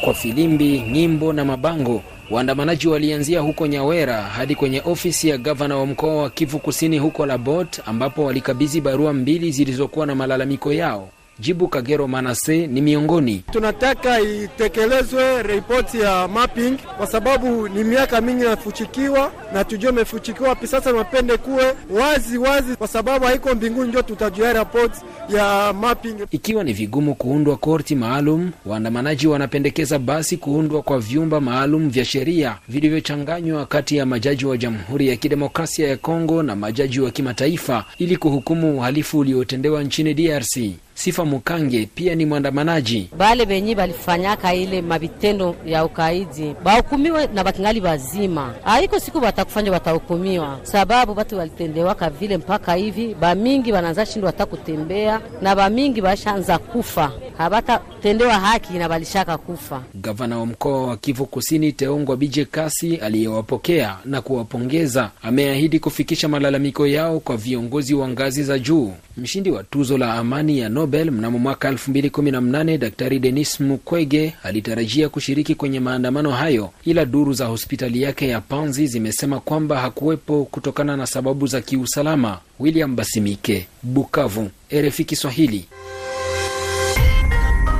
Kwa 0.00 0.14
filimbi, 0.14 0.80
nyimbo 0.92 1.32
na 1.32 1.44
mabango, 1.44 2.02
waandamanaji 2.30 2.88
walianzia 2.88 3.40
huko 3.40 3.66
Nyawera 3.66 4.22
hadi 4.22 4.54
kwenye 4.54 4.82
ofisi 4.84 5.28
ya 5.28 5.38
gavana 5.38 5.76
wa 5.76 5.86
mkoa 5.86 6.22
wa 6.22 6.30
Kivu 6.30 6.58
Kusini 6.58 6.98
huko 6.98 7.26
Labot, 7.26 7.80
ambapo 7.86 8.24
walikabidhi 8.24 8.80
barua 8.80 9.12
mbili 9.12 9.50
zilizokuwa 9.52 10.06
na 10.06 10.14
malalamiko 10.14 10.72
yao. 10.72 11.08
Jibu 11.40 11.68
Kagero 11.68 12.08
Manase 12.08 12.66
ni 12.66 12.80
miongoni. 12.80 13.42
Tunataka 13.52 14.20
itekelezwe 14.20 15.42
ripoti 15.42 16.00
ya 16.00 16.28
mapping 16.28 16.76
kwa 16.96 17.06
sababu 17.06 17.68
ni 17.68 17.84
miaka 17.84 18.20
mingi 18.20 18.44
nafuchikiwa 18.44 19.32
na 19.54 19.64
tujue 19.64 19.90
imefuchikiwa 19.90 20.48
wapi. 20.48 20.66
Sasa 20.66 20.92
mapende 20.92 21.36
kuwe 21.36 21.64
wazi 21.90 22.38
wazi, 22.38 22.76
kwa 22.76 22.88
sababu 22.88 23.24
haiko 23.24 23.54
mbinguni 23.54 23.88
ndio 23.88 24.02
tutajua 24.02 24.52
ripoti 24.52 25.00
ya 25.36 25.72
mapping. 25.80 26.14
Ikiwa 26.30 26.64
ni 26.64 26.72
vigumu 26.72 27.14
kuundwa 27.14 27.56
korti 27.56 27.94
maalum, 27.94 28.50
waandamanaji 28.66 29.26
wanapendekeza 29.26 29.98
basi 29.98 30.36
kuundwa 30.36 30.82
kwa 30.82 30.98
vyumba 30.98 31.40
maalum 31.40 31.88
vya 31.90 32.04
sheria 32.04 32.56
vilivyochanganywa 32.68 33.66
kati 33.66 33.96
ya 33.96 34.06
majaji 34.06 34.46
wa 34.46 34.56
Jamhuri 34.56 35.08
ya 35.08 35.16
Kidemokrasia 35.16 35.88
ya 35.88 35.96
Kongo 35.96 36.42
na 36.42 36.56
majaji 36.56 37.00
wa 37.00 37.10
kimataifa 37.10 37.84
ili 37.98 38.16
kuhukumu 38.16 38.76
uhalifu 38.78 39.18
uliotendewa 39.18 39.82
nchini 39.84 40.14
DRC. 40.14 40.56
Sifa 40.96 41.24
Mukange 41.24 41.88
pia 41.94 42.14
ni 42.14 42.26
mwandamanaji. 42.26 43.08
Bale 43.18 43.46
benyi 43.46 43.74
balifanyaka 43.74 44.54
ile 44.54 44.82
mabitendo 44.82 45.56
ya 45.66 45.84
ukaidi 45.84 46.54
bahukumiwe 46.64 47.26
na 47.26 47.44
bakingali 47.44 47.80
bazima, 47.80 48.54
haiko 48.64 49.00
siku 49.00 49.20
batakufanya 49.20 49.70
batahukumiwa, 49.70 50.58
sababu 50.62 51.14
batu 51.14 51.38
walitendewaka 51.38 52.10
vile 52.10 52.36
mpaka 52.36 52.74
hivi 52.74 53.14
bamingi 53.14 53.72
bananza 53.72 54.06
shindwa 54.06 54.30
hata 54.30 54.46
kutembea 54.46 55.20
na 55.42 55.56
bamingi 55.56 56.00
bashanza 56.00 56.58
kufa, 56.58 57.12
habatatendewa 57.38 58.34
haki 58.40 58.72
na 58.72 58.88
balishaka 58.88 59.38
kufa. 59.38 59.82
Gavana 59.94 60.38
wa 60.38 60.46
mkoa 60.46 60.86
wa 60.86 60.96
Kivu 60.96 61.26
Kusini 61.26 61.72
Teongwa 61.72 62.16
Bije 62.16 62.44
Kasi 62.44 62.96
aliyewapokea 62.96 63.98
na 64.04 64.20
kuwapongeza 64.22 65.10
ameahidi 65.22 65.78
kufikisha 65.78 66.28
malalamiko 66.28 66.86
yao 66.86 67.20
kwa 67.20 67.36
viongozi 67.36 67.94
wa 67.94 68.08
ngazi 68.08 68.42
za 68.44 68.58
juu. 68.58 68.92
Mshindi 69.16 69.50
wa 69.50 69.64
tuzo 69.64 69.98
la 69.98 70.14
amani 70.14 70.58
ya 70.58 70.68
Nobel 70.86 71.10
mnamo 71.10 71.38
mwaka 71.38 71.70
2018 71.70 72.78
Daktari 72.78 73.18
Denis 73.18 73.60
Mukwege 73.60 74.34
alitarajia 74.42 75.08
kushiriki 75.08 75.54
kwenye 75.54 75.80
maandamano 75.80 76.30
hayo, 76.30 76.70
ila 76.84 77.04
duru 77.04 77.32
za 77.32 77.46
hospitali 77.46 78.02
yake 78.02 78.28
ya 78.28 78.40
Panzi 78.40 78.86
zimesema 78.86 79.40
kwamba 79.40 79.80
hakuwepo 79.80 80.44
kutokana 80.44 80.96
na 80.96 81.06
sababu 81.06 81.46
za 81.46 81.60
kiusalama. 81.60 82.38
William 82.60 82.96
Basimike, 82.96 83.66
Bukavu, 83.82 84.50
RFI 84.74 85.04
Kiswahili. 85.04 85.64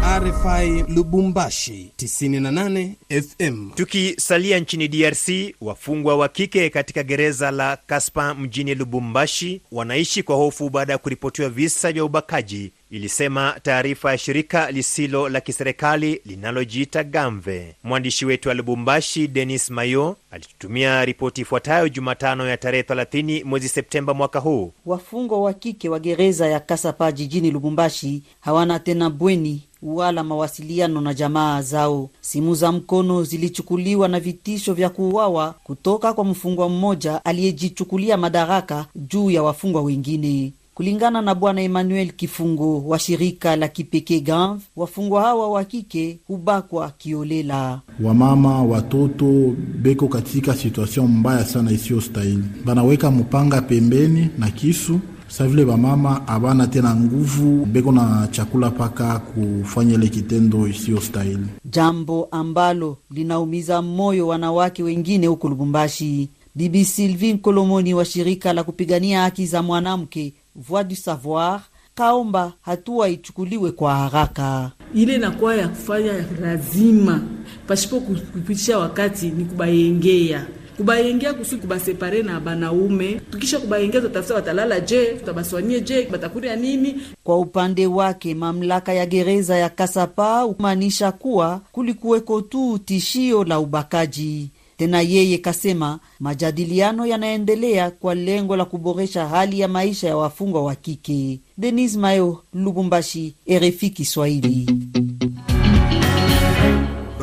RFI 0.07 0.85
Lubumbashi 0.95 1.91
98 1.99 2.91
FM. 3.11 3.71
Tukisalia 3.75 4.59
nchini 4.59 4.89
DRC, 4.89 5.29
wafungwa 5.61 6.17
wa 6.17 6.29
kike 6.29 6.71
katika 6.71 7.03
gereza 7.03 7.51
la 7.51 7.77
Kaspa 7.87 8.35
mjini 8.35 8.75
Lubumbashi 8.75 9.61
wanaishi 9.73 10.23
kwa 10.23 10.37
hofu 10.37 10.71
baada 10.71 10.93
ya 10.93 10.99
kuripotiwa 10.99 11.49
visa 11.49 11.93
vya 11.93 12.05
ubakaji, 12.05 12.73
ilisema 12.91 13.55
taarifa 13.63 14.11
ya 14.11 14.19
shirika 14.19 14.71
lisilo 14.71 15.29
la 15.29 15.41
kiserikali 15.41 16.21
linalojiita 16.27 17.05
Gamve. 17.05 17.75
Mwandishi 17.85 18.27
wetu 18.27 18.49
wa 18.49 18.55
Lubumbashi, 18.55 19.29
Denis 19.29 19.71
Mayo, 19.71 20.17
alitutumia 20.31 21.05
ripoti 21.05 21.41
ifuatayo 21.41 21.89
Jumatano 21.89 22.47
ya 22.49 22.57
tarehe 22.57 22.83
30 22.83 23.45
mwezi 23.45 23.69
Septemba 23.69 24.15
mwaka 24.15 24.39
huu. 24.39 24.73
Wafungwa 24.87 25.41
wa 25.43 25.53
kike 25.55 25.89
wa 25.89 25.99
gereza 26.01 26.47
ya 26.47 26.61
Kasapa 26.61 27.13
jijini 27.13 27.51
Lubumbashi 27.51 28.23
hawana 28.41 28.79
tena 28.79 29.11
bweni 29.11 29.63
wala 29.87 30.25
mawasiliano 30.25 31.01
na 31.01 31.15
jamaa 31.15 31.63
zao. 31.63 32.11
Simu 32.21 32.55
za 32.55 32.73
mkono 32.73 33.25
zilichukuliwa 33.25 34.09
na 34.09 34.21
vitisho 34.21 34.75
vya 34.75 34.91
kuuawa 34.91 35.55
kutoka 35.65 36.13
kwa 36.13 36.25
mfungwa 36.25 36.69
mmoja 36.69 37.25
aliyejichukulia 37.25 38.17
madaraka 38.17 38.87
juu 38.97 39.31
ya 39.31 39.43
wafungwa 39.43 39.83
wengine. 39.83 40.53
Kulingana 40.75 41.23
na 41.23 41.35
Bwana 41.35 41.63
Emmanuel 41.63 42.13
Kifungo 42.13 42.81
wa 42.89 42.99
shirika 42.99 43.57
la 43.57 43.69
kipekee 43.69 44.21
GAMV, 44.21 44.61
wafungwa 44.77 45.23
hawa 45.23 45.51
wa 45.51 45.65
kike 45.65 46.19
hubakwa 46.27 46.91
kiolela. 46.99 47.81
Wamama 48.01 48.63
watoto 48.63 49.55
beko 49.83 50.09
katika 50.09 50.55
situation 50.55 51.09
mbaya 51.09 51.45
sana 51.45 51.71
isiyo 51.71 52.01
stahili, 52.01 52.45
banaweka 52.65 53.11
mpanga 53.11 53.63
pembeni 53.63 54.29
na 54.39 54.51
kisu 54.51 55.01
sa 55.37 55.45
vile 55.47 55.65
bamama 55.65 56.27
abana 56.29 56.67
tena 56.67 56.95
nguvu 56.97 57.67
beko 57.67 57.93
na 57.93 58.29
chakula 58.31 58.71
paka 58.71 59.19
kufanya 59.19 59.95
ile 59.95 60.09
kitendo 60.09 60.69
isiyo 60.69 61.01
stahili, 61.01 61.47
jambo 61.65 62.29
ambalo 62.31 62.97
linaumiza 63.11 63.83
moyo 63.83 64.27
wanawake 64.29 64.83
wengine 64.83 65.27
huko 65.27 65.49
Lubumbashi. 65.49 66.29
Bibi 66.55 66.85
Sylvie 66.85 67.33
Nkolomoni 67.33 67.95
wa 67.95 68.05
shirika 68.05 68.53
la 68.53 68.65
kupigania 68.65 69.21
haki 69.23 69.47
za 69.47 69.63
mwanamke 69.63 70.33
Voix 70.55 70.85
du 70.89 70.97
Savoir 70.97 71.61
kaomba 71.95 72.53
hatua 72.63 73.09
ichukuliwe 73.09 73.71
kwa 73.73 73.95
haraka. 73.95 74.71
Ile 74.95 75.15
inakuwa 75.15 75.55
ya 75.57 75.69
kufanya 75.69 76.13
lazima 76.41 77.21
pasipo 77.67 78.01
kupitisha 78.01 78.79
wakati 78.79 79.29
ni 79.31 79.45
kubayengea 79.45 80.47
kubayengea 80.77 81.35
kusudi 81.35 81.61
kubasepare 81.63 82.23
na 82.23 82.41
banaume. 82.41 83.21
Tukisha 83.31 83.59
kubayengea 83.59 84.01
tutafuta 84.01 84.35
watalala 84.35 84.81
je, 84.81 85.07
tutabaswanie 85.07 85.81
je, 85.81 86.07
batakuria 86.11 86.57
nini? 86.57 86.95
Kwa 87.25 87.39
upande 87.39 87.87
wake 87.87 88.35
mamlaka 88.35 88.93
ya 88.93 89.07
gereza 89.07 89.57
ya 89.59 89.69
Kasapa 89.69 90.49
kumaanisha 90.49 91.13
kuwa 91.13 91.61
kulikuweko 91.73 92.41
tu 92.41 92.79
tishio 92.85 93.45
la 93.45 93.59
ubakaji. 93.61 94.51
Tena 94.77 95.01
yeye 95.01 95.39
kasema 95.39 95.99
majadiliano 96.21 97.07
yanaendelea 97.07 97.91
kwa 97.91 98.15
lengo 98.15 98.57
la 98.57 98.65
kuboresha 98.65 99.29
hali 99.29 99.61
ya 99.61 99.69
maisha 99.69 100.09
ya 100.09 100.17
wafungwa 100.17 100.63
wa 100.65 100.75
kike. 100.75 101.41
Denis 101.59 101.97
Mayo, 101.97 102.43
Lubumbashi, 102.55 103.35
RFI 103.51 103.91
Kiswahili. 103.91 104.67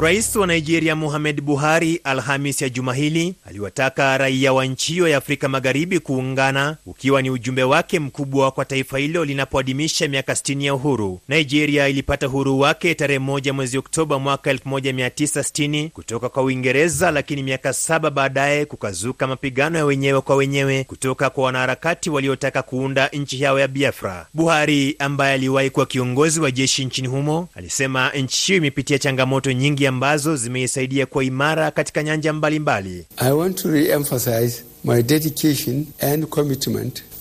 Rais 0.04 0.36
wa 0.36 0.48
Nigeria 0.48 0.96
Muhamed 0.96 1.42
Buhari 1.42 2.00
Alhamis 2.04 2.62
ya 2.62 2.70
juma 2.70 2.94
hili 2.94 3.36
aliwataka 3.46 4.18
raia 4.18 4.54
wa 4.54 4.66
nchi 4.66 4.92
hiyo 4.94 5.08
ya 5.08 5.18
Afrika 5.18 5.50
Magharibi 5.50 6.00
kuungana, 6.00 6.78
ukiwa 6.86 7.22
ni 7.22 7.30
ujumbe 7.30 7.64
wake 7.64 8.00
mkubwa 8.00 8.52
kwa 8.52 8.66
taifa 8.66 8.98
hilo 8.98 9.26
linapoadhimisha 9.26 10.08
miaka 10.08 10.34
60 10.34 10.64
ya 10.66 10.74
uhuru. 10.76 11.20
Nigeria 11.28 11.88
ilipata 11.88 12.28
uhuru 12.28 12.60
wake 12.60 12.96
tarehe 12.96 13.20
moja 13.20 13.54
mwezi 13.54 13.78
Oktoba 13.78 14.20
mwaka 14.20 14.54
1960 14.54 15.90
kutoka 15.90 16.30
kwa 16.30 16.44
Uingereza, 16.44 17.12
lakini 17.12 17.44
miaka 17.44 17.74
saba 17.74 18.10
baadaye 18.10 18.66
kukazuka 18.66 19.28
mapigano 19.28 19.78
ya 19.78 19.86
wenyewe 19.86 20.22
kwa 20.22 20.36
wenyewe 20.36 20.84
kutoka 20.84 21.30
kwa 21.30 21.44
wanaharakati 21.44 22.10
waliotaka 22.10 22.62
kuunda 22.62 23.08
nchi 23.08 23.42
yao 23.44 23.60
ya 23.60 23.68
Biafra. 23.68 24.28
Buhari 24.34 24.96
ambaye 25.00 25.34
aliwahi 25.34 25.70
kuwa 25.70 25.86
kiongozi 25.86 26.40
wa 26.42 26.52
jeshi 26.52 26.86
nchini 26.86 27.08
humo 27.08 27.48
alisema 27.56 28.10
nchi 28.10 28.46
hiyo 28.48 28.58
imepitia 28.58 29.00
changamoto 29.00 29.52
nyingi 29.52 29.93
ambazo 29.98 30.36
zimeisaidia 30.36 31.06
kuwa 31.06 31.24
imara 31.24 31.72
katika 31.72 32.04
nyanja 32.04 32.34
mbalimbali. 32.34 33.06
I 33.18 33.32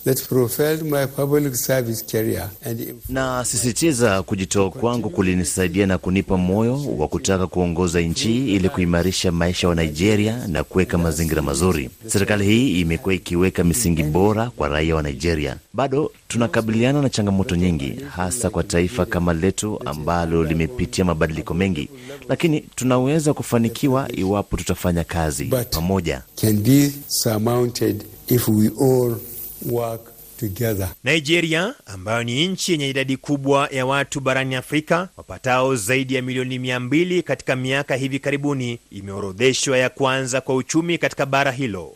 want 0.07 0.19
to 0.19 0.35
re-emphasize 0.35 0.83
my 0.83 0.83
dedication 0.83 0.83
and 0.83 0.83
commitment 0.83 0.83
that 0.83 0.83
propelled 0.83 0.83
my 0.83 1.07
public 1.07 1.55
service 1.55 2.03
career 2.03 2.51
and 2.65 2.95
na 3.09 3.45
sisitiza 3.45 4.23
kujitoa 4.23 4.71
kwangu 4.71 5.11
kulinisaidia 5.11 5.87
na 5.87 5.99
kunipa 5.99 6.37
moyo 6.37 6.81
wa 6.99 7.09
kutaka 7.09 7.47
kuongoza 7.47 8.01
nchi 8.01 8.55
ili 8.55 8.69
kuimarisha 8.69 9.33
maisha 9.33 9.69
wa 9.69 9.75
Nigeria 9.75 10.47
na 10.47 10.65
kuweka 10.65 10.99
mazingira 10.99 11.43
mazuri. 11.43 11.91
Serikali 12.07 12.45
hii 12.45 12.81
imekuwa 12.81 13.15
ikiweka 13.15 13.65
misingi 13.65 14.03
bora 14.03 14.51
kwa 14.57 14.69
raia 14.69 14.97
wa 14.97 15.03
Nigeria. 15.03 15.57
Bado 15.75 16.11
tunakabiliana 16.29 17.03
na 17.03 17.09
changamoto 17.11 17.57
nyingi, 17.57 17.97
hasa 18.17 18.51
kwa 18.51 18.63
taifa 18.65 19.07
kama 19.07 19.33
letu 19.33 19.81
ambalo 19.85 20.45
limepitia 20.45 21.05
mabadiliko 21.05 21.55
mengi, 21.55 21.89
lakini 22.29 22.61
tunaweza 22.61 23.35
kufanikiwa 23.35 24.13
iwapo 24.17 24.57
tutafanya 24.57 25.05
kazi 25.05 25.45
pamoja. 25.71 26.23
Work 29.71 30.01
together. 30.41 30.89
Nigeria 31.05 31.75
ambayo 31.87 32.23
ni 32.25 32.49
nchi 32.49 32.73
yenye 32.73 32.89
idadi 32.91 33.17
kubwa 33.17 33.69
ya 33.73 33.87
watu 33.87 34.21
barani 34.21 34.55
Afrika 34.55 35.09
wapatao 35.17 35.77
zaidi 35.77 36.15
ya 36.15 36.23
milioni 36.23 36.59
mia 36.59 36.81
mbili 36.81 37.23
katika 37.23 37.57
miaka 37.57 37.97
hivi 37.97 38.19
karibuni 38.19 38.79
imeorodheshwa 38.91 39.79
ya 39.79 39.89
kwanza 39.91 40.41
kwa 40.41 40.55
uchumi 40.55 40.99
katika 40.99 41.27
bara 41.27 41.53
hilo. 41.53 41.93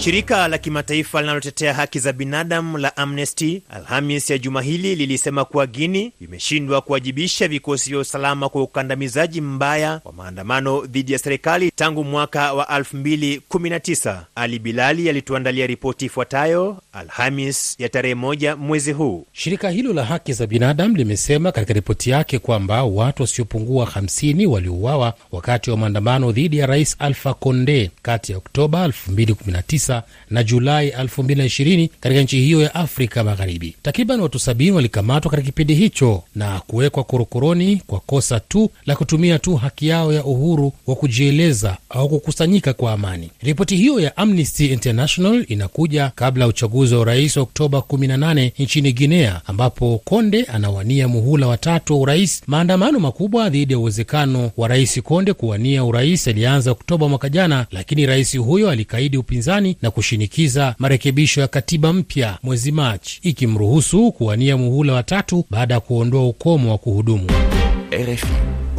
Shirika 0.00 0.48
la 0.48 0.58
kimataifa 0.58 1.20
linalotetea 1.20 1.74
haki 1.74 1.98
za 1.98 2.12
binadamu 2.12 2.78
la 2.78 2.96
Amnesty 2.96 3.62
Alhamis 3.70 4.30
ya 4.30 4.38
juma 4.38 4.62
hili 4.62 4.94
lilisema 4.94 5.44
kuwa 5.44 5.66
Guini 5.66 6.12
imeshindwa 6.20 6.80
kuwajibisha 6.80 7.48
vikosi 7.48 7.90
vya 7.90 7.98
usalama 7.98 8.48
kwa 8.48 8.62
ukandamizaji 8.62 9.40
mbaya 9.40 10.00
wa 10.04 10.12
maandamano 10.12 10.86
dhidi 10.86 11.12
ya 11.12 11.18
serikali 11.18 11.70
tangu 11.70 12.04
mwaka 12.04 12.52
wa 12.52 12.64
2019. 12.64 14.20
Ali 14.34 14.58
Bilali 14.58 15.08
alituandalia 15.08 15.66
ripoti 15.66 16.04
ifuatayo 16.04 16.76
Alhamis 16.92 17.76
ya 17.78 17.88
tarehe 17.88 18.14
moja 18.14 18.56
mwezi 18.56 18.92
huu. 18.92 19.26
Shirika 19.32 19.70
hilo 19.70 19.92
la 19.92 20.04
haki 20.04 20.32
za 20.32 20.46
binadamu 20.46 20.96
limesema 20.96 21.52
katika 21.52 21.72
ripoti 21.74 22.10
yake 22.10 22.38
kwamba 22.38 22.84
watu 22.84 23.22
wasiopungua 23.22 23.84
50 23.86 24.46
waliuawa 24.46 25.14
wakati 25.32 25.70
wa 25.70 25.76
maandamano 25.76 26.32
dhidi 26.32 26.58
ya 26.58 26.66
rais 26.66 26.96
Alfa 26.98 27.34
Conde 27.34 27.90
kati 28.02 28.32
ya 28.32 28.38
Oktoba 28.38 28.86
2019 28.86 29.87
na 30.30 30.44
Julai 30.44 30.90
2020 30.90 31.88
katika 32.00 32.22
nchi 32.22 32.40
hiyo 32.40 32.62
ya 32.62 32.74
Afrika 32.74 33.24
Magharibi. 33.24 33.74
Takriban 33.82 34.20
watu 34.20 34.38
sabini 34.38 34.70
walikamatwa 34.70 35.30
katika 35.30 35.46
kipindi 35.46 35.74
hicho 35.74 36.22
na 36.34 36.60
kuwekwa 36.60 37.04
korokoroni 37.04 37.82
kwa 37.86 38.00
kosa 38.00 38.40
tu 38.40 38.70
la 38.86 38.96
kutumia 38.96 39.38
tu 39.38 39.56
haki 39.56 39.88
yao 39.88 40.12
ya 40.12 40.24
uhuru 40.24 40.72
wa 40.86 40.94
kujieleza 40.96 41.76
au 41.90 42.08
kukusanyika 42.08 42.72
kwa 42.72 42.92
amani. 42.92 43.30
Ripoti 43.42 43.76
hiyo 43.76 44.00
ya 44.00 44.16
Amnesty 44.16 44.66
International 44.66 45.44
inakuja 45.48 46.12
kabla 46.14 46.44
ya 46.44 46.48
uchaguzi 46.48 46.94
wa 46.94 47.00
urais 47.00 47.36
wa 47.36 47.42
Oktoba 47.42 47.78
18 47.78 48.50
nchini 48.58 48.92
Guinea, 48.92 49.40
ambapo 49.46 50.00
Konde 50.04 50.42
anawania 50.44 51.08
muhula 51.08 51.46
watatu 51.46 51.92
wa 51.94 52.00
urais. 52.00 52.42
Maandamano 52.46 53.00
makubwa 53.00 53.50
dhidi 53.50 53.72
ya 53.72 53.78
uwezekano 53.78 54.50
wa 54.56 54.68
rais 54.68 55.02
Konde 55.02 55.32
kuwania 55.32 55.84
urais 55.84 56.26
yalianza 56.26 56.70
Oktoba 56.70 57.08
mwaka 57.08 57.28
jana, 57.28 57.66
lakini 57.70 58.06
rais 58.06 58.36
huyo 58.38 58.70
alikaidi 58.70 59.16
upinzani 59.16 59.76
na 59.82 59.90
kushinikiza 59.90 60.74
marekebisho 60.78 61.40
ya 61.40 61.48
katiba 61.48 61.92
mpya 61.92 62.38
mwezi 62.42 62.72
Machi, 62.72 63.20
ikimruhusu 63.22 64.12
kuwania 64.12 64.56
muhula 64.56 64.92
watatu 64.92 65.44
baada 65.50 65.74
ya 65.74 65.80
kuondoa 65.80 66.26
ukomo 66.28 66.70
wa 66.72 66.78
kuhudumu. 66.78 67.26
RFI. 67.92 68.26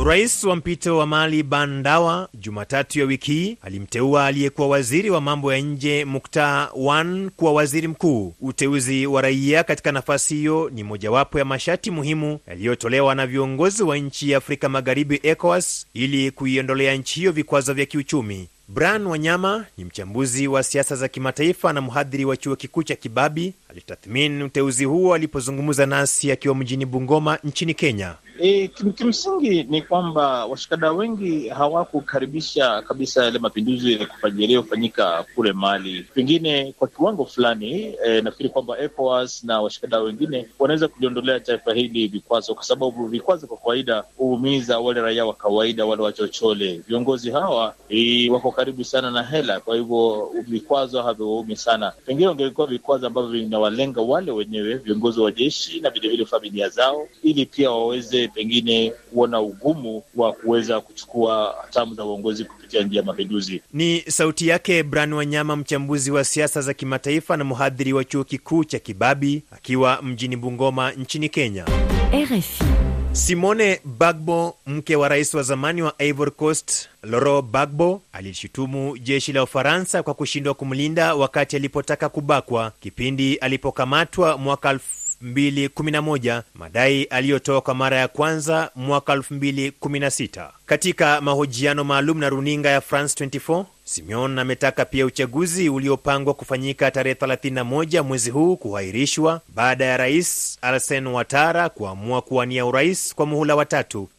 Rais 0.05 0.43
wa 0.43 0.55
mpito 0.55 0.97
wa 0.97 1.05
Mali 1.05 1.43
Bandawa 1.43 2.29
Jumatatu 2.33 2.99
ya 2.99 3.05
wiki 3.05 3.31
hii 3.33 3.57
alimteua 3.61 4.25
aliyekuwa 4.25 4.67
waziri 4.67 5.09
wa 5.09 5.21
mambo 5.21 5.53
ya 5.53 5.59
nje 5.59 6.05
Muktar 6.05 6.69
Wan 6.75 7.29
kuwa 7.29 7.53
waziri 7.53 7.87
mkuu. 7.87 8.33
Uteuzi 8.41 9.07
wa 9.07 9.21
raia 9.21 9.63
katika 9.63 9.91
nafasi 9.91 10.35
hiyo 10.35 10.69
ni 10.73 10.83
mojawapo 10.83 11.39
ya 11.39 11.45
masharti 11.45 11.91
muhimu 11.91 12.39
yaliyotolewa 12.47 13.15
na 13.15 13.27
viongozi 13.27 13.83
wa 13.83 13.97
nchi 13.97 14.29
ya 14.31 14.37
Afrika 14.37 14.69
Magharibi, 14.69 15.19
ECOWAS, 15.23 15.85
ili 15.93 16.31
kuiondolea 16.31 16.95
nchi 16.95 17.19
hiyo 17.19 17.31
vikwazo 17.31 17.73
vya 17.73 17.85
kiuchumi. 17.85 18.47
Brian 18.73 19.07
Wanyama 19.07 19.65
ni 19.77 19.85
mchambuzi 19.85 20.47
wa 20.47 20.63
siasa 20.63 20.95
za 20.95 21.07
kimataifa 21.07 21.73
na 21.73 21.81
mhadhiri 21.81 22.25
wa 22.25 22.37
chuo 22.37 22.55
kikuu 22.55 22.83
cha 22.83 22.95
Kibabi. 22.95 23.53
Alitathmini 23.69 24.43
uteuzi 24.43 24.85
huo 24.85 25.13
alipozungumza 25.15 25.85
nasi 25.85 26.31
akiwa 26.31 26.55
mjini 26.55 26.85
Bungoma 26.85 27.39
nchini 27.43 27.73
Kenya. 27.73 28.15
E, 28.41 28.67
kim, 28.67 28.93
kimsingi 28.93 29.63
ni 29.63 29.81
kwamba 29.81 30.45
washikadau 30.45 30.97
wengi 30.97 31.49
hawakukaribisha 31.49 32.81
kabisa 32.81 33.23
yale 33.25 33.39
mapinduzi 33.39 34.07
yaliyofanyika 34.23 35.25
kule 35.35 35.53
Mali. 35.53 36.03
Pengine 36.13 36.73
kwa 36.79 36.87
kiwango 36.87 37.25
fulani 37.25 37.95
e, 38.05 38.21
nafikiri 38.21 38.49
kwamba 38.49 38.79
ECOWAS 38.79 39.43
na 39.43 39.61
washikadau 39.61 40.05
wengine 40.05 40.47
wanaweza 40.59 40.87
kuliondolea 40.87 41.39
taifa 41.39 41.73
hili 41.73 42.07
vikwazo, 42.07 42.53
kwa 42.55 42.63
sababu 42.63 43.07
vikwazo 43.07 43.47
kwa 43.47 43.57
kawaida 43.57 44.03
huumiza 44.17 44.79
wale 44.79 45.01
raia 45.01 45.25
wa 45.25 45.33
kawaida, 45.33 45.85
wale 45.85 46.01
wachochole. 46.03 46.81
Viongozi 46.87 47.31
hawa 47.31 47.75
e, 47.89 48.29
wako 48.29 48.51
karibu 48.51 48.83
sana 48.83 49.11
na 49.11 49.23
hela, 49.23 49.59
kwa 49.59 49.75
hivyo 49.75 50.31
vikwazo 50.47 51.01
haviwaumi 51.01 51.55
sana. 51.55 51.91
Pengine 52.05 52.27
wangekuwa 52.27 52.67
vikwazo 52.67 53.07
ambavyo 53.07 53.29
vinawalenga 53.31 54.01
wale 54.01 54.31
wenyewe 54.31 54.75
viongozi 54.75 55.19
wa 55.19 55.31
jeshi 55.31 55.79
na 55.79 55.89
vilevile 55.89 56.25
familia 56.25 56.69
zao, 56.69 57.07
ili 57.23 57.45
pia 57.45 57.71
waweze 57.71 58.28
pengine 58.29 58.93
kuona 59.13 59.41
ugumu 59.41 60.03
wa 60.15 60.33
kuweza 60.33 60.81
kuchukua 60.81 61.55
hatamu 61.61 61.95
za 61.95 62.05
uongozi 62.05 62.45
kupitia 62.45 62.83
njia 62.83 62.99
ya 62.99 63.05
mapinduzi. 63.05 63.61
Ni 63.73 64.01
sauti 64.07 64.47
yake 64.47 64.83
Bran 64.83 65.13
Wanyama, 65.13 65.55
mchambuzi 65.55 66.11
wa 66.11 66.23
siasa 66.23 66.61
za 66.61 66.73
kimataifa 66.73 67.37
na 67.37 67.43
mhadhiri 67.43 67.93
wa 67.93 68.03
chuo 68.03 68.23
kikuu 68.23 68.63
cha 68.63 68.79
Kibabi 68.79 69.43
akiwa 69.51 70.01
mjini 70.01 70.35
Bungoma 70.35 70.91
nchini 70.91 71.29
Kenya. 71.29 71.65
RFI. 72.13 72.63
Simone 73.11 73.79
Bagbo, 73.85 74.55
mke 74.67 74.95
wa 74.95 75.07
rais 75.09 75.33
wa 75.33 75.43
zamani 75.43 75.81
wa 75.81 75.93
Ivory 75.99 76.31
Coast 76.31 76.89
Laurent 77.03 77.45
Gbagbo, 77.45 78.01
alishutumu 78.13 78.97
jeshi 78.97 79.33
la 79.33 79.43
Ufaransa 79.43 80.03
kwa 80.03 80.13
kushindwa 80.13 80.53
kumlinda 80.53 81.15
wakati 81.15 81.55
alipotaka 81.55 82.09
kubakwa 82.09 82.71
kipindi 82.79 83.35
alipokamatwa 83.35 84.37
mwaka 84.37 84.79
2011, 85.23 86.43
madai 86.55 87.03
aliyotoa 87.03 87.61
kwa 87.61 87.75
mara 87.75 87.97
ya 87.97 88.07
kwanza 88.07 88.71
mwaka 88.75 89.13
2016. 89.15 90.49
Katika 90.65 91.21
mahojiano 91.21 91.83
maalum 91.83 92.19
na 92.19 92.29
runinga 92.29 92.69
ya 92.69 92.81
France 92.81 93.25
24, 93.25 93.65
Simeon 93.93 94.39
ametaka 94.39 94.85
pia 94.85 95.05
uchaguzi 95.05 95.69
uliopangwa 95.69 96.33
kufanyika 96.33 96.91
tarehe 96.91 97.13
31 97.15 98.03
mwezi 98.03 98.29
huu 98.29 98.57
kuahirishwa 98.57 99.41
baada 99.55 99.85
ya 99.85 99.97
rais 99.97 100.57
Alsen 100.61 101.07
Watara 101.07 101.69
kuamua 101.69 102.21
kuwania 102.21 102.65
urais 102.65 103.15
kwa 103.15 103.25
muhula 103.25 103.55
wa 103.55 103.65
tatu. 103.65 104.09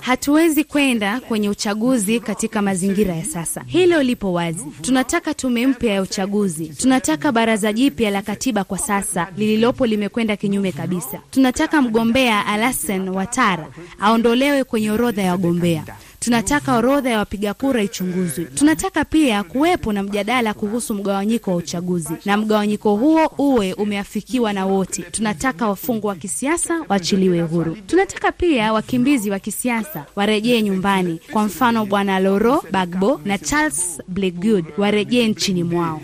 Hatuwezi 0.00 0.64
kwenda 0.64 1.20
kwenye 1.20 1.48
uchaguzi 1.48 2.20
katika 2.20 2.62
mazingira 2.62 3.14
ya 3.14 3.24
sasa. 3.24 3.62
Hilo 3.66 4.02
lipo 4.02 4.32
wazi. 4.32 4.64
Tunataka 4.80 5.34
tume 5.34 5.66
mpya 5.66 5.94
ya 5.94 6.02
uchaguzi. 6.02 6.66
Tunataka 6.68 7.32
baraza 7.32 7.72
jipya 7.72 8.10
la 8.10 8.22
katiba. 8.22 8.64
Kwa 8.64 8.78
sasa 8.78 9.28
lililopo 9.36 9.86
limekwenda 9.86 10.36
kinyume 10.36 10.72
kabisa. 10.72 11.20
Tunataka 11.30 11.82
mgombea 11.82 12.46
alasen 12.46 13.08
watara 13.08 13.66
aondolewe 14.00 14.64
kwenye 14.64 14.90
orodha 14.90 15.22
ya 15.22 15.30
wagombea. 15.32 15.84
Tunataka 16.24 16.76
orodha 16.76 17.10
ya 17.10 17.18
wapiga 17.18 17.54
kura 17.54 17.82
ichunguzwe. 17.82 18.44
Tunataka 18.44 19.04
pia 19.04 19.42
kuwepo 19.42 19.92
na 19.92 20.02
mjadala 20.02 20.54
kuhusu 20.54 20.94
mgawanyiko 20.94 21.50
wa 21.50 21.56
uchaguzi, 21.56 22.14
na 22.24 22.36
mgawanyiko 22.36 22.96
huo 22.96 23.26
uwe 23.38 23.72
umeafikiwa 23.72 24.52
na 24.52 24.66
wote. 24.66 25.02
Tunataka 25.02 25.68
wafungwa 25.68 26.08
wa 26.10 26.16
kisiasa 26.16 26.80
waachiliwe 26.88 27.40
huru. 27.40 27.76
Tunataka 27.86 28.32
pia 28.32 28.72
wakimbizi 28.72 29.30
wa 29.30 29.38
kisiasa 29.38 30.04
warejee 30.16 30.62
nyumbani, 30.62 31.20
kwa 31.32 31.44
mfano 31.44 31.86
Bwana 31.86 32.20
Loro 32.20 32.64
Bagbo 32.70 33.20
na 33.24 33.38
Charles 33.38 34.02
Ble 34.08 34.30
Goude 34.30 34.68
warejee 34.78 35.28
nchini 35.28 35.64
mwao. 35.64 36.00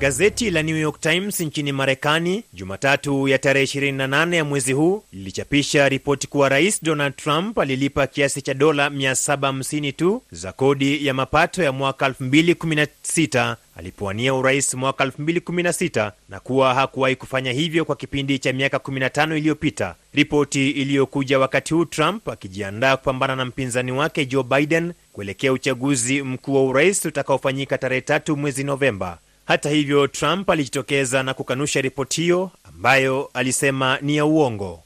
Gazeti 0.00 0.50
la 0.50 0.62
New 0.62 0.76
York 0.76 1.00
Times 1.00 1.40
nchini 1.40 1.72
Marekani 1.72 2.44
Jumatatu 2.52 3.28
ya 3.28 3.38
tarehe 3.38 3.66
28 3.66 4.34
ya 4.34 4.44
mwezi 4.44 4.72
huu 4.72 5.02
lilichapisha 5.12 5.88
ripoti 5.88 6.26
kuwa 6.26 6.48
Rais 6.48 6.82
Donald 6.84 7.16
Trump 7.16 7.58
alilipa 7.58 8.06
kiasi 8.06 8.42
cha 8.42 8.54
dola 8.54 8.88
750 8.88 9.92
tu 9.92 10.22
za 10.32 10.52
kodi 10.52 11.06
ya 11.06 11.14
mapato 11.14 11.62
ya 11.62 11.72
mwaka 11.72 12.08
2016 12.08 13.56
alipowania 13.76 14.34
urais 14.34 14.74
mwaka 14.74 15.04
2016 15.04 16.12
na 16.28 16.40
kuwa 16.40 16.74
hakuwahi 16.74 17.16
kufanya 17.16 17.52
hivyo 17.52 17.84
kwa 17.84 17.96
kipindi 17.96 18.38
cha 18.38 18.52
miaka 18.52 18.76
15 18.76 19.36
iliyopita. 19.36 19.94
Ripoti 20.14 20.70
iliyokuja 20.70 21.38
wakati 21.38 21.74
huu 21.74 21.84
Trump 21.84 22.28
akijiandaa 22.28 22.96
kupambana 22.96 23.36
na 23.36 23.44
mpinzani 23.44 23.92
wake 23.92 24.26
Joe 24.26 24.42
Biden 24.42 24.92
kuelekea 25.12 25.52
uchaguzi 25.52 26.22
mkuu 26.22 26.54
wa 26.54 26.64
urais 26.64 27.04
utakaofanyika 27.04 27.78
tarehe 27.78 28.00
tatu 28.00 28.36
mwezi 28.36 28.64
Novemba. 28.64 29.18
Hata 29.48 29.70
hivyo, 29.70 30.06
Trump 30.06 30.50
alijitokeza 30.50 31.22
na 31.22 31.34
kukanusha 31.34 31.80
ripoti 31.80 32.20
hiyo 32.22 32.50
ambayo 32.64 33.30
alisema 33.34 33.98
ni 34.02 34.16
ya 34.16 34.24
uongo. 34.24 34.82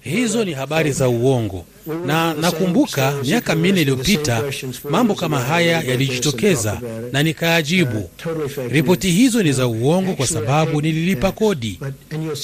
Hizo 0.00 0.44
ni 0.44 0.52
habari 0.52 0.92
za 0.92 1.08
uongo, 1.08 1.64
na 2.06 2.34
nakumbuka 2.34 3.14
miaka 3.24 3.54
minne 3.54 3.80
iliyopita 3.80 4.42
mambo 4.90 5.14
kama 5.14 5.40
haya 5.40 5.80
yalijitokeza 5.82 6.80
na 7.12 7.22
nikayajibu. 7.22 8.10
Ripoti 8.68 9.10
hizo 9.10 9.42
ni 9.42 9.52
za 9.52 9.66
uongo 9.66 10.12
kwa 10.14 10.26
sababu 10.26 10.80
nililipa 10.82 11.32
kodi. 11.32 11.80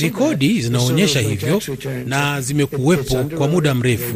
Rekodi 0.01 0.61
zinaonyesha 0.63 1.21
hivyo 1.21 1.63
na 2.07 2.41
zimekuwepo 2.41 3.15
kwa 3.25 3.49
muda 3.49 3.75
mrefu. 3.75 4.15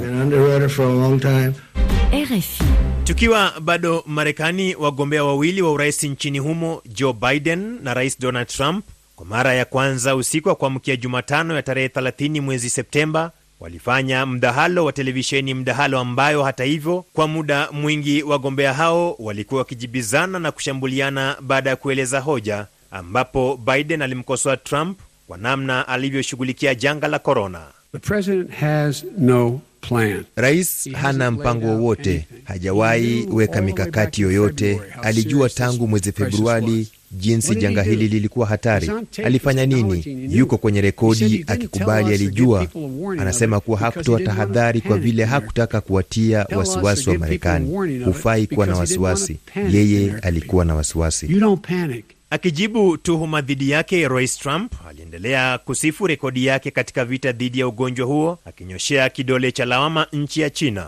RFI. 2.12 2.91
Tukiwa 3.04 3.52
bado 3.60 4.04
Marekani, 4.06 4.74
wagombea 4.74 5.24
wawili 5.24 5.62
wa 5.62 5.72
urais 5.72 6.04
nchini 6.04 6.38
humo 6.38 6.82
Joe 6.86 7.12
Biden 7.12 7.78
na 7.82 7.94
Rais 7.94 8.20
Donald 8.20 8.46
Trump 8.48 8.84
kwa 9.16 9.26
mara 9.26 9.54
ya 9.54 9.64
kwanza 9.64 10.16
usiku 10.16 10.48
wa 10.48 10.54
kuamkia 10.54 10.96
Jumatano 10.96 11.54
ya 11.54 11.62
tarehe 11.62 11.88
30 11.88 12.40
mwezi 12.40 12.70
Septemba 12.70 13.30
walifanya 13.60 14.26
mdahalo 14.26 14.84
wa 14.84 14.92
televisheni, 14.92 15.54
mdahalo 15.54 15.98
ambayo 15.98 16.42
hata 16.42 16.64
hivyo 16.64 17.04
kwa 17.12 17.28
muda 17.28 17.68
mwingi 17.72 18.22
wagombea 18.22 18.74
hao 18.74 19.16
walikuwa 19.18 19.58
wakijibizana 19.58 20.38
na 20.38 20.52
kushambuliana 20.52 21.36
baada 21.40 21.70
ya 21.70 21.76
kueleza 21.76 22.20
hoja, 22.20 22.66
ambapo 22.90 23.56
Biden 23.56 24.02
alimkosoa 24.02 24.56
Trump 24.56 24.98
kwa 25.26 25.38
namna 25.38 25.88
alivyoshughulikia 25.88 26.74
janga 26.74 27.08
la 27.08 27.18
korona. 27.18 27.60
Rais 30.36 30.88
hana 30.92 31.30
mpango 31.30 31.66
wowote, 31.66 32.26
hajawahi 32.44 33.26
weka 33.32 33.62
mikakati 33.62 34.22
yoyote. 34.22 34.80
Alijua 35.02 35.48
tangu 35.50 35.88
mwezi 35.88 36.12
Februari 36.12 36.88
jinsi 37.12 37.54
janga 37.54 37.82
hili 37.82 38.08
lilikuwa 38.08 38.46
hatari. 38.46 38.90
Alifanya 39.24 39.66
nini? 39.66 40.28
Yuko 40.30 40.58
kwenye 40.58 40.80
rekodi 40.80 41.44
akikubali 41.46 42.14
alijua. 42.14 42.66
Anasema 43.18 43.60
kuwa 43.60 43.78
hakutoa 43.78 44.20
tahadhari 44.20 44.80
kwa 44.80 44.98
vile 44.98 45.24
hakutaka 45.24 45.80
kuwatia 45.80 46.46
wasiwasi 46.56 47.10
wa 47.10 47.18
Marekani. 47.18 47.98
Hufai 48.04 48.46
kuwa 48.46 48.66
na 48.66 48.76
wasiwasi. 48.76 49.36
Yeye 49.70 50.12
alikuwa 50.22 50.64
na 50.64 50.74
wasiwasi. 50.74 51.26
Akijibu 52.32 52.96
tuhuma 52.98 53.40
dhidi 53.40 53.70
yake, 53.70 54.08
Rais 54.08 54.38
Trump 54.38 54.72
aliendelea 54.88 55.58
kusifu 55.58 56.06
rekodi 56.06 56.46
yake 56.46 56.70
katika 56.70 57.04
vita 57.04 57.32
dhidi 57.32 57.58
ya 57.60 57.68
ugonjwa 57.68 58.06
huo, 58.06 58.38
akinyoshea 58.44 59.10
kidole 59.10 59.52
cha 59.52 59.64
lawama 59.64 60.06
nchi 60.12 60.40
ya 60.40 60.50
China. 60.50 60.86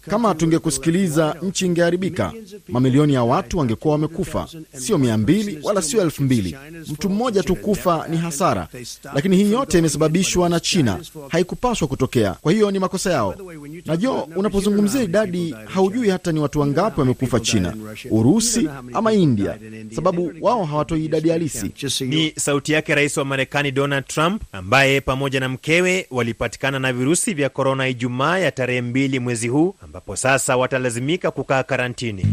Kama 0.00 0.34
tungekusikiliza, 0.34 1.36
nchi 1.42 1.66
ingeharibika. 1.66 2.32
Mamilioni 2.68 3.14
ya 3.14 3.22
watu 3.22 3.58
wangekuwa 3.58 3.92
wamekufa, 3.92 4.48
sio 4.78 4.98
mia 4.98 5.18
mbili 5.18 5.58
wala 5.62 5.82
sio 5.82 6.02
elfu 6.02 6.22
mbili. 6.22 6.56
Mtu 6.92 7.10
mmoja 7.10 7.42
tu 7.42 7.56
kufa 7.56 8.06
ni 8.08 8.16
hasara, 8.16 8.68
lakini 9.14 9.36
hii 9.36 9.52
yote 9.52 9.78
imesababishwa 9.78 10.48
na 10.48 10.60
China. 10.60 11.00
Haikupaswa 11.28 11.88
kutokea, 11.88 12.32
kwa 12.32 12.52
hiyo 12.52 12.70
ni 12.70 12.78
makosa 12.78 13.12
yao. 13.12 13.34
Najua 13.86 14.24
unapozungumzia 14.36 15.02
idadi, 15.02 15.54
haujui 15.64 16.08
hata 16.10 16.32
ni 16.32 16.40
watu 16.40 16.60
wangapi 16.60 17.00
wamekufa 17.00 17.40
China, 17.40 17.74
Urusi 18.10 18.68
ama 18.92 19.12
India 19.12 19.58
sababu 19.94 20.32
wao 20.40 20.64
hawatoi 20.64 21.04
idadi 21.04 21.30
halisi. 21.30 21.72
Ni 22.04 22.32
sauti 22.36 22.72
yake 22.72 22.94
rais 22.94 23.16
wa 23.16 23.24
Marekani 23.24 23.70
Donald 23.72 24.06
Trump, 24.06 24.42
ambaye 24.52 25.00
pamoja 25.00 25.40
na 25.40 25.48
mkewe 25.48 26.06
walipatikana 26.10 26.78
na 26.78 26.92
virusi 26.92 27.34
vya 27.34 27.48
korona 27.48 27.88
Ijumaa 27.88 28.38
ya 28.38 28.50
tarehe 28.52 28.80
mbili 28.80 29.18
mwezi 29.18 29.48
huu, 29.48 29.74
ambapo 29.82 30.16
sasa 30.16 30.56
watalazimika 30.56 31.30
kukaa 31.30 31.62
karantini. 31.62 32.26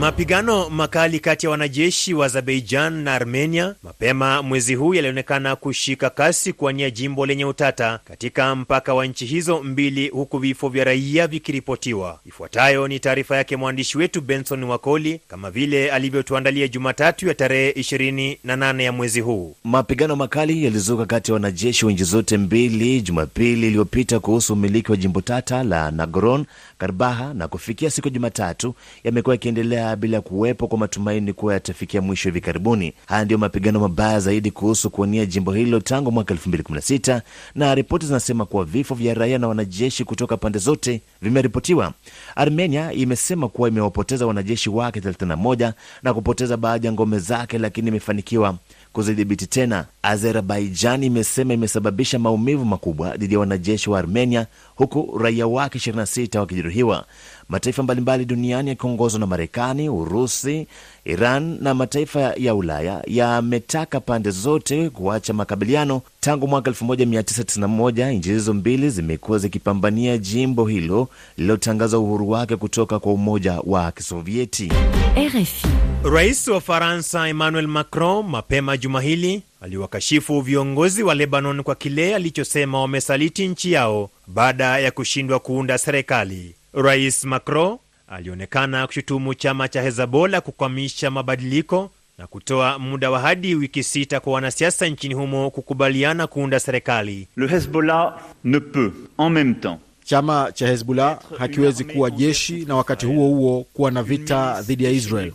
Mapigano 0.00 0.70
makali 0.70 1.20
kati 1.20 1.46
ya 1.46 1.50
wanajeshi 1.50 2.14
wa 2.14 2.26
Azerbaijan 2.26 2.92
na 2.92 3.14
Armenia 3.14 3.74
mapema 3.82 4.42
mwezi 4.42 4.74
huu 4.74 4.94
yalionekana 4.94 5.56
kushika 5.56 6.10
kasi 6.10 6.52
kuwania 6.52 6.90
jimbo 6.90 7.26
lenye 7.26 7.44
utata 7.44 8.00
katika 8.04 8.54
mpaka 8.56 8.94
wa 8.94 9.06
nchi 9.06 9.26
hizo 9.26 9.62
mbili, 9.62 10.08
huku 10.08 10.38
vifo 10.38 10.68
vya 10.68 10.84
raia 10.84 11.26
vikiripotiwa. 11.26 12.20
Ifuatayo 12.26 12.88
ni 12.88 13.00
taarifa 13.00 13.36
yake 13.36 13.56
mwandishi 13.56 13.98
wetu 13.98 14.20
Benson 14.20 14.64
Wakoli, 14.64 15.20
kama 15.28 15.50
vile 15.50 15.90
alivyotuandalia 15.90 16.68
Jumatatu 16.68 17.28
ya 17.28 17.34
tarehe 17.34 17.70
28 17.72 18.80
ya 18.82 18.92
mwezi 18.92 19.20
huu. 19.20 19.56
Mapigano 19.64 20.16
makali 20.16 20.64
yalizuka 20.64 21.06
kati 21.06 21.30
ya 21.30 21.34
wanajeshi 21.34 21.86
wa 21.86 21.92
nchi 21.92 22.04
zote 22.04 22.36
mbili 22.36 23.00
Jumapili 23.00 23.66
iliyopita 23.66 24.20
kuhusu 24.20 24.52
umiliki 24.52 24.90
wa 24.90 24.96
jimbo 24.96 25.20
tata 25.20 25.62
la 25.64 25.90
Nagorno 25.90 26.44
Karabakh, 26.78 27.34
na 27.34 27.48
kufikia 27.48 27.90
siku 27.90 28.10
Jumatatu 28.10 28.74
yamekuwa 29.04 29.34
yakiendelea 29.54 29.96
bila 29.96 30.20
kuwepo 30.20 30.66
kwa 30.68 30.78
matumaini 30.78 31.32
kuwa 31.32 31.54
yatafikia 31.54 32.00
mwisho 32.00 32.28
hivi 32.28 32.40
karibuni. 32.40 32.92
Haya 33.06 33.24
ndiyo 33.24 33.38
mapigano 33.38 33.80
mabaya 33.80 34.20
zaidi 34.20 34.50
kuhusu 34.50 34.90
kuwania 34.90 35.26
jimbo 35.26 35.52
hilo 35.52 35.80
tangu 35.80 36.12
mwaka 36.12 36.34
2016 36.34 37.20
na 37.54 37.74
ripoti 37.74 38.06
zinasema 38.06 38.46
kuwa 38.46 38.64
vifo 38.64 38.94
vya 38.94 39.14
raia 39.14 39.38
na 39.38 39.48
wanajeshi 39.48 40.04
kutoka 40.04 40.36
pande 40.36 40.58
zote 40.58 41.00
vimeripotiwa. 41.22 41.92
Armenia 42.36 42.92
imesema 42.92 43.48
kuwa 43.48 43.68
imewapoteza 43.68 44.26
wanajeshi 44.26 44.70
wake 44.70 45.00
31 45.00 45.72
na 46.02 46.14
kupoteza 46.14 46.56
baadhi 46.56 46.86
ya 46.86 46.92
ngome 46.92 47.18
zake, 47.18 47.58
lakini 47.58 47.88
imefanikiwa 47.88 48.54
kuzidhibiti 48.92 49.46
tena. 49.46 49.84
Azerbaijan 50.02 51.04
imesema 51.04 51.54
imesababisha 51.54 52.18
maumivu 52.18 52.64
makubwa 52.64 53.16
dhidi 53.16 53.34
ya 53.34 53.40
wanajeshi 53.40 53.90
wa 53.90 53.98
Armenia, 53.98 54.46
huku 54.74 55.18
raia 55.18 55.46
wake 55.46 55.78
26 55.78 56.38
wakijeruhiwa. 56.38 57.04
Mataifa 57.50 57.82
mbalimbali 57.82 58.24
duniani 58.24 58.68
yakiongozwa 58.70 59.20
na 59.20 59.26
Marekani, 59.26 59.88
Urusi, 59.88 60.66
Iran 61.04 61.58
na 61.60 61.74
mataifa 61.74 62.20
ya 62.20 62.54
Ulaya 62.54 63.02
yametaka 63.06 64.00
pande 64.00 64.30
zote 64.30 64.90
kuacha 64.90 65.32
makabiliano. 65.32 66.02
Tangu 66.20 66.48
mwaka 66.48 66.70
1991 66.70 68.12
nchi 68.12 68.28
hizo 68.28 68.54
mbili 68.54 68.90
zimekuwa 68.90 69.38
zikipambania 69.38 70.18
jimbo 70.18 70.66
hilo 70.66 71.08
lililotangaza 71.36 71.98
uhuru 71.98 72.30
wake 72.30 72.56
kutoka 72.56 72.98
kwa 72.98 73.12
Umoja 73.12 73.60
wa 73.64 73.92
Kisovieti. 73.92 74.72
RFI. 75.16 75.68
Rais 76.12 76.48
wa 76.48 76.60
Faransa 76.60 77.28
Emmanuel 77.28 77.66
Macron 77.66 78.26
mapema 78.26 78.76
juma 78.76 79.00
hili 79.00 79.42
aliwakashifu 79.60 80.40
viongozi 80.40 81.02
wa 81.02 81.14
Lebanon 81.14 81.62
kwa 81.62 81.74
kile 81.74 82.14
alichosema 82.14 82.80
wamesaliti 82.80 83.48
nchi 83.48 83.72
yao 83.72 84.10
baada 84.26 84.78
ya 84.78 84.90
kushindwa 84.90 85.38
kuunda 85.38 85.78
serikali. 85.78 86.54
Rais 86.74 87.24
Macron 87.24 87.78
alionekana 88.08 88.86
kushutumu 88.86 89.34
chama 89.34 89.68
cha 89.68 89.82
Hezbollah 89.82 90.42
kukwamisha 90.42 91.10
mabadiliko 91.10 91.90
na 92.18 92.26
kutoa 92.26 92.78
muda 92.78 93.10
wa 93.10 93.20
hadi 93.20 93.54
wiki 93.54 93.82
sita 93.82 94.20
kwa 94.20 94.32
wanasiasa 94.32 94.86
nchini 94.86 95.14
humo 95.14 95.50
kukubaliana 95.50 96.26
kuunda 96.26 96.60
serikali. 96.60 97.28
Le 97.36 97.46
Hezbollah 97.48 98.18
ne 98.44 98.58
peut 98.60 98.92
en 99.18 99.30
même 99.32 99.54
temps 99.54 99.78
Chama 100.10 100.52
cha 100.54 100.66
Hezbollah 100.68 101.18
hakiwezi 101.38 101.84
kuwa 101.84 102.10
jeshi 102.10 102.64
na 102.64 102.76
wakati 102.76 103.06
huo 103.06 103.28
huo 103.28 103.66
kuwa 103.72 103.90
na 103.90 104.02
vita 104.02 104.62
dhidi 104.62 104.84
ya 104.84 104.90
Israel. 104.90 105.32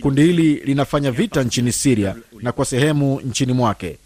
Kundi 0.00 0.22
hili 0.22 0.54
linafanya 0.54 1.10
vita 1.10 1.42
nchini 1.42 1.72
Siria 1.72 2.16
na 2.42 2.52
kwa 2.52 2.64
sehemu 2.64 3.20
nchini 3.20 3.52
mwake. 3.52 3.98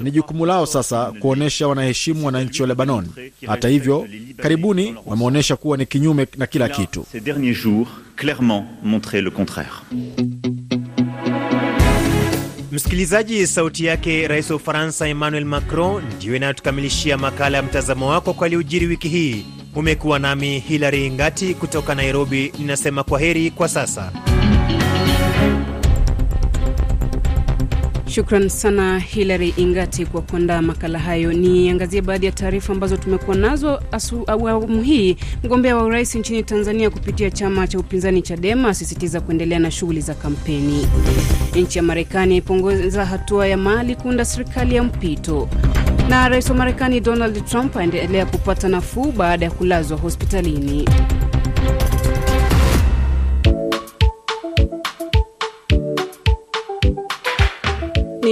Ni 0.00 0.10
jukumu 0.10 0.46
lao 0.46 0.66
sasa 0.66 1.12
kuonyesha 1.12 1.68
wanaheshimu 1.68 2.26
wananchi 2.26 2.62
wa 2.62 2.68
Lebanon. 2.68 3.08
Hata 3.46 3.68
hivyo, 3.68 4.08
karibuni 4.36 4.94
wameonyesha 5.06 5.56
kuwa 5.56 5.76
ni 5.76 5.86
kinyume 5.86 6.26
na 6.36 6.46
kila 6.46 6.68
kitu. 6.68 7.06
Msikilizaji, 12.72 13.46
sauti 13.46 13.84
yake 13.84 14.28
rais 14.28 14.50
wa 14.50 14.56
Ufaransa 14.56 15.08
Emmanuel 15.08 15.44
Macron 15.44 16.04
ndiyo 16.16 16.36
inayotukamilishia 16.36 17.18
makala 17.18 17.56
ya 17.56 17.62
mtazamo 17.62 18.08
wako 18.08 18.32
kwa 18.34 18.46
yaliyojiri 18.46 18.86
wiki 18.86 19.08
hii. 19.08 19.44
Umekuwa 19.74 20.18
nami 20.18 20.58
Hilary 20.58 21.10
Ngati 21.10 21.54
kutoka 21.54 21.94
Nairobi, 21.94 22.52
ninasema 22.58 23.04
kwa 23.04 23.20
heri 23.20 23.50
kwa 23.50 23.68
sasa. 23.68 24.12
Shukran 28.12 28.48
sana 28.48 28.98
Hilary 28.98 29.54
Ingati 29.56 30.06
kwa 30.06 30.22
kuandaa 30.22 30.62
makala 30.62 30.98
hayo. 30.98 31.32
Niangazie 31.32 32.02
baadhi 32.02 32.26
ya 32.26 32.32
taarifa 32.32 32.72
ambazo 32.72 32.96
tumekuwa 32.96 33.36
nazo 33.36 33.80
awamu 34.26 34.82
hii. 34.82 35.16
Mgombea 35.44 35.76
wa 35.76 35.84
urais 35.84 36.14
nchini 36.14 36.42
Tanzania 36.42 36.90
kupitia 36.90 37.30
chama 37.30 37.66
cha 37.66 37.78
upinzani 37.78 38.22
Chadema 38.22 38.68
asisitiza 38.68 39.20
kuendelea 39.20 39.58
na 39.58 39.70
shughuli 39.70 40.00
za 40.00 40.14
kampeni. 40.14 40.86
Nchi 41.56 41.78
ya 41.78 41.82
Marekani 41.82 42.32
yaipongeza 42.32 43.04
hatua 43.06 43.46
ya 43.48 43.56
Mali 43.56 43.96
kuunda 43.96 44.24
serikali 44.24 44.74
ya 44.74 44.82
mpito, 44.82 45.48
na 46.08 46.28
rais 46.28 46.50
wa 46.50 46.56
Marekani 46.56 47.00
Donald 47.00 47.44
Trump 47.44 47.76
aendelea 47.76 48.26
kupata 48.26 48.68
nafuu 48.68 49.12
baada 49.12 49.44
ya 49.44 49.50
kulazwa 49.50 49.98
hospitalini. 49.98 50.88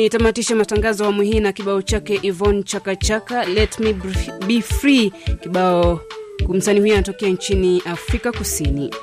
Nitamatisha 0.00 0.56
matangazo 0.56 1.04
awamu 1.04 1.22
hii 1.22 1.40
na 1.40 1.52
kibao 1.52 1.82
chake 1.82 2.20
Yvonne 2.22 2.62
Chakachaka, 2.62 3.44
let 3.44 3.78
me 3.80 3.92
be 4.46 4.62
free. 4.62 5.10
Kibao 5.42 6.00
msanii 6.48 6.80
huyo 6.80 6.94
anatokea 6.94 7.28
nchini 7.28 7.82
Afrika 7.86 8.32
Kusini. 8.32 8.94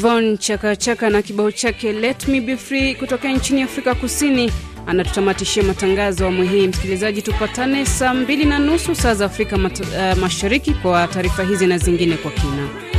Yvonne 0.00 0.36
Chakachaka 0.38 1.10
na 1.10 1.22
kibao 1.22 1.50
chake 1.52 1.92
Let 1.92 2.28
Me 2.28 2.40
Be 2.40 2.56
Free 2.56 2.94
kutokea 2.94 3.32
nchini 3.32 3.62
Afrika 3.62 3.94
Kusini 3.94 4.52
anatutamatishia 4.86 5.62
matangazo 5.62 6.24
awamu 6.24 6.42
hii. 6.42 6.66
Msikilizaji, 6.68 7.22
tupatane 7.22 7.86
saa 7.86 8.14
mbili 8.14 8.44
na 8.44 8.58
nusu 8.58 8.94
saa 8.94 9.14
za 9.14 9.24
Afrika 9.24 9.56
mat, 9.58 9.80
uh, 9.80 10.18
Mashariki 10.20 10.74
kwa 10.74 11.08
taarifa 11.08 11.42
hizi 11.44 11.66
na 11.66 11.78
zingine 11.78 12.16
kwa 12.16 12.30
kina. 12.30 12.89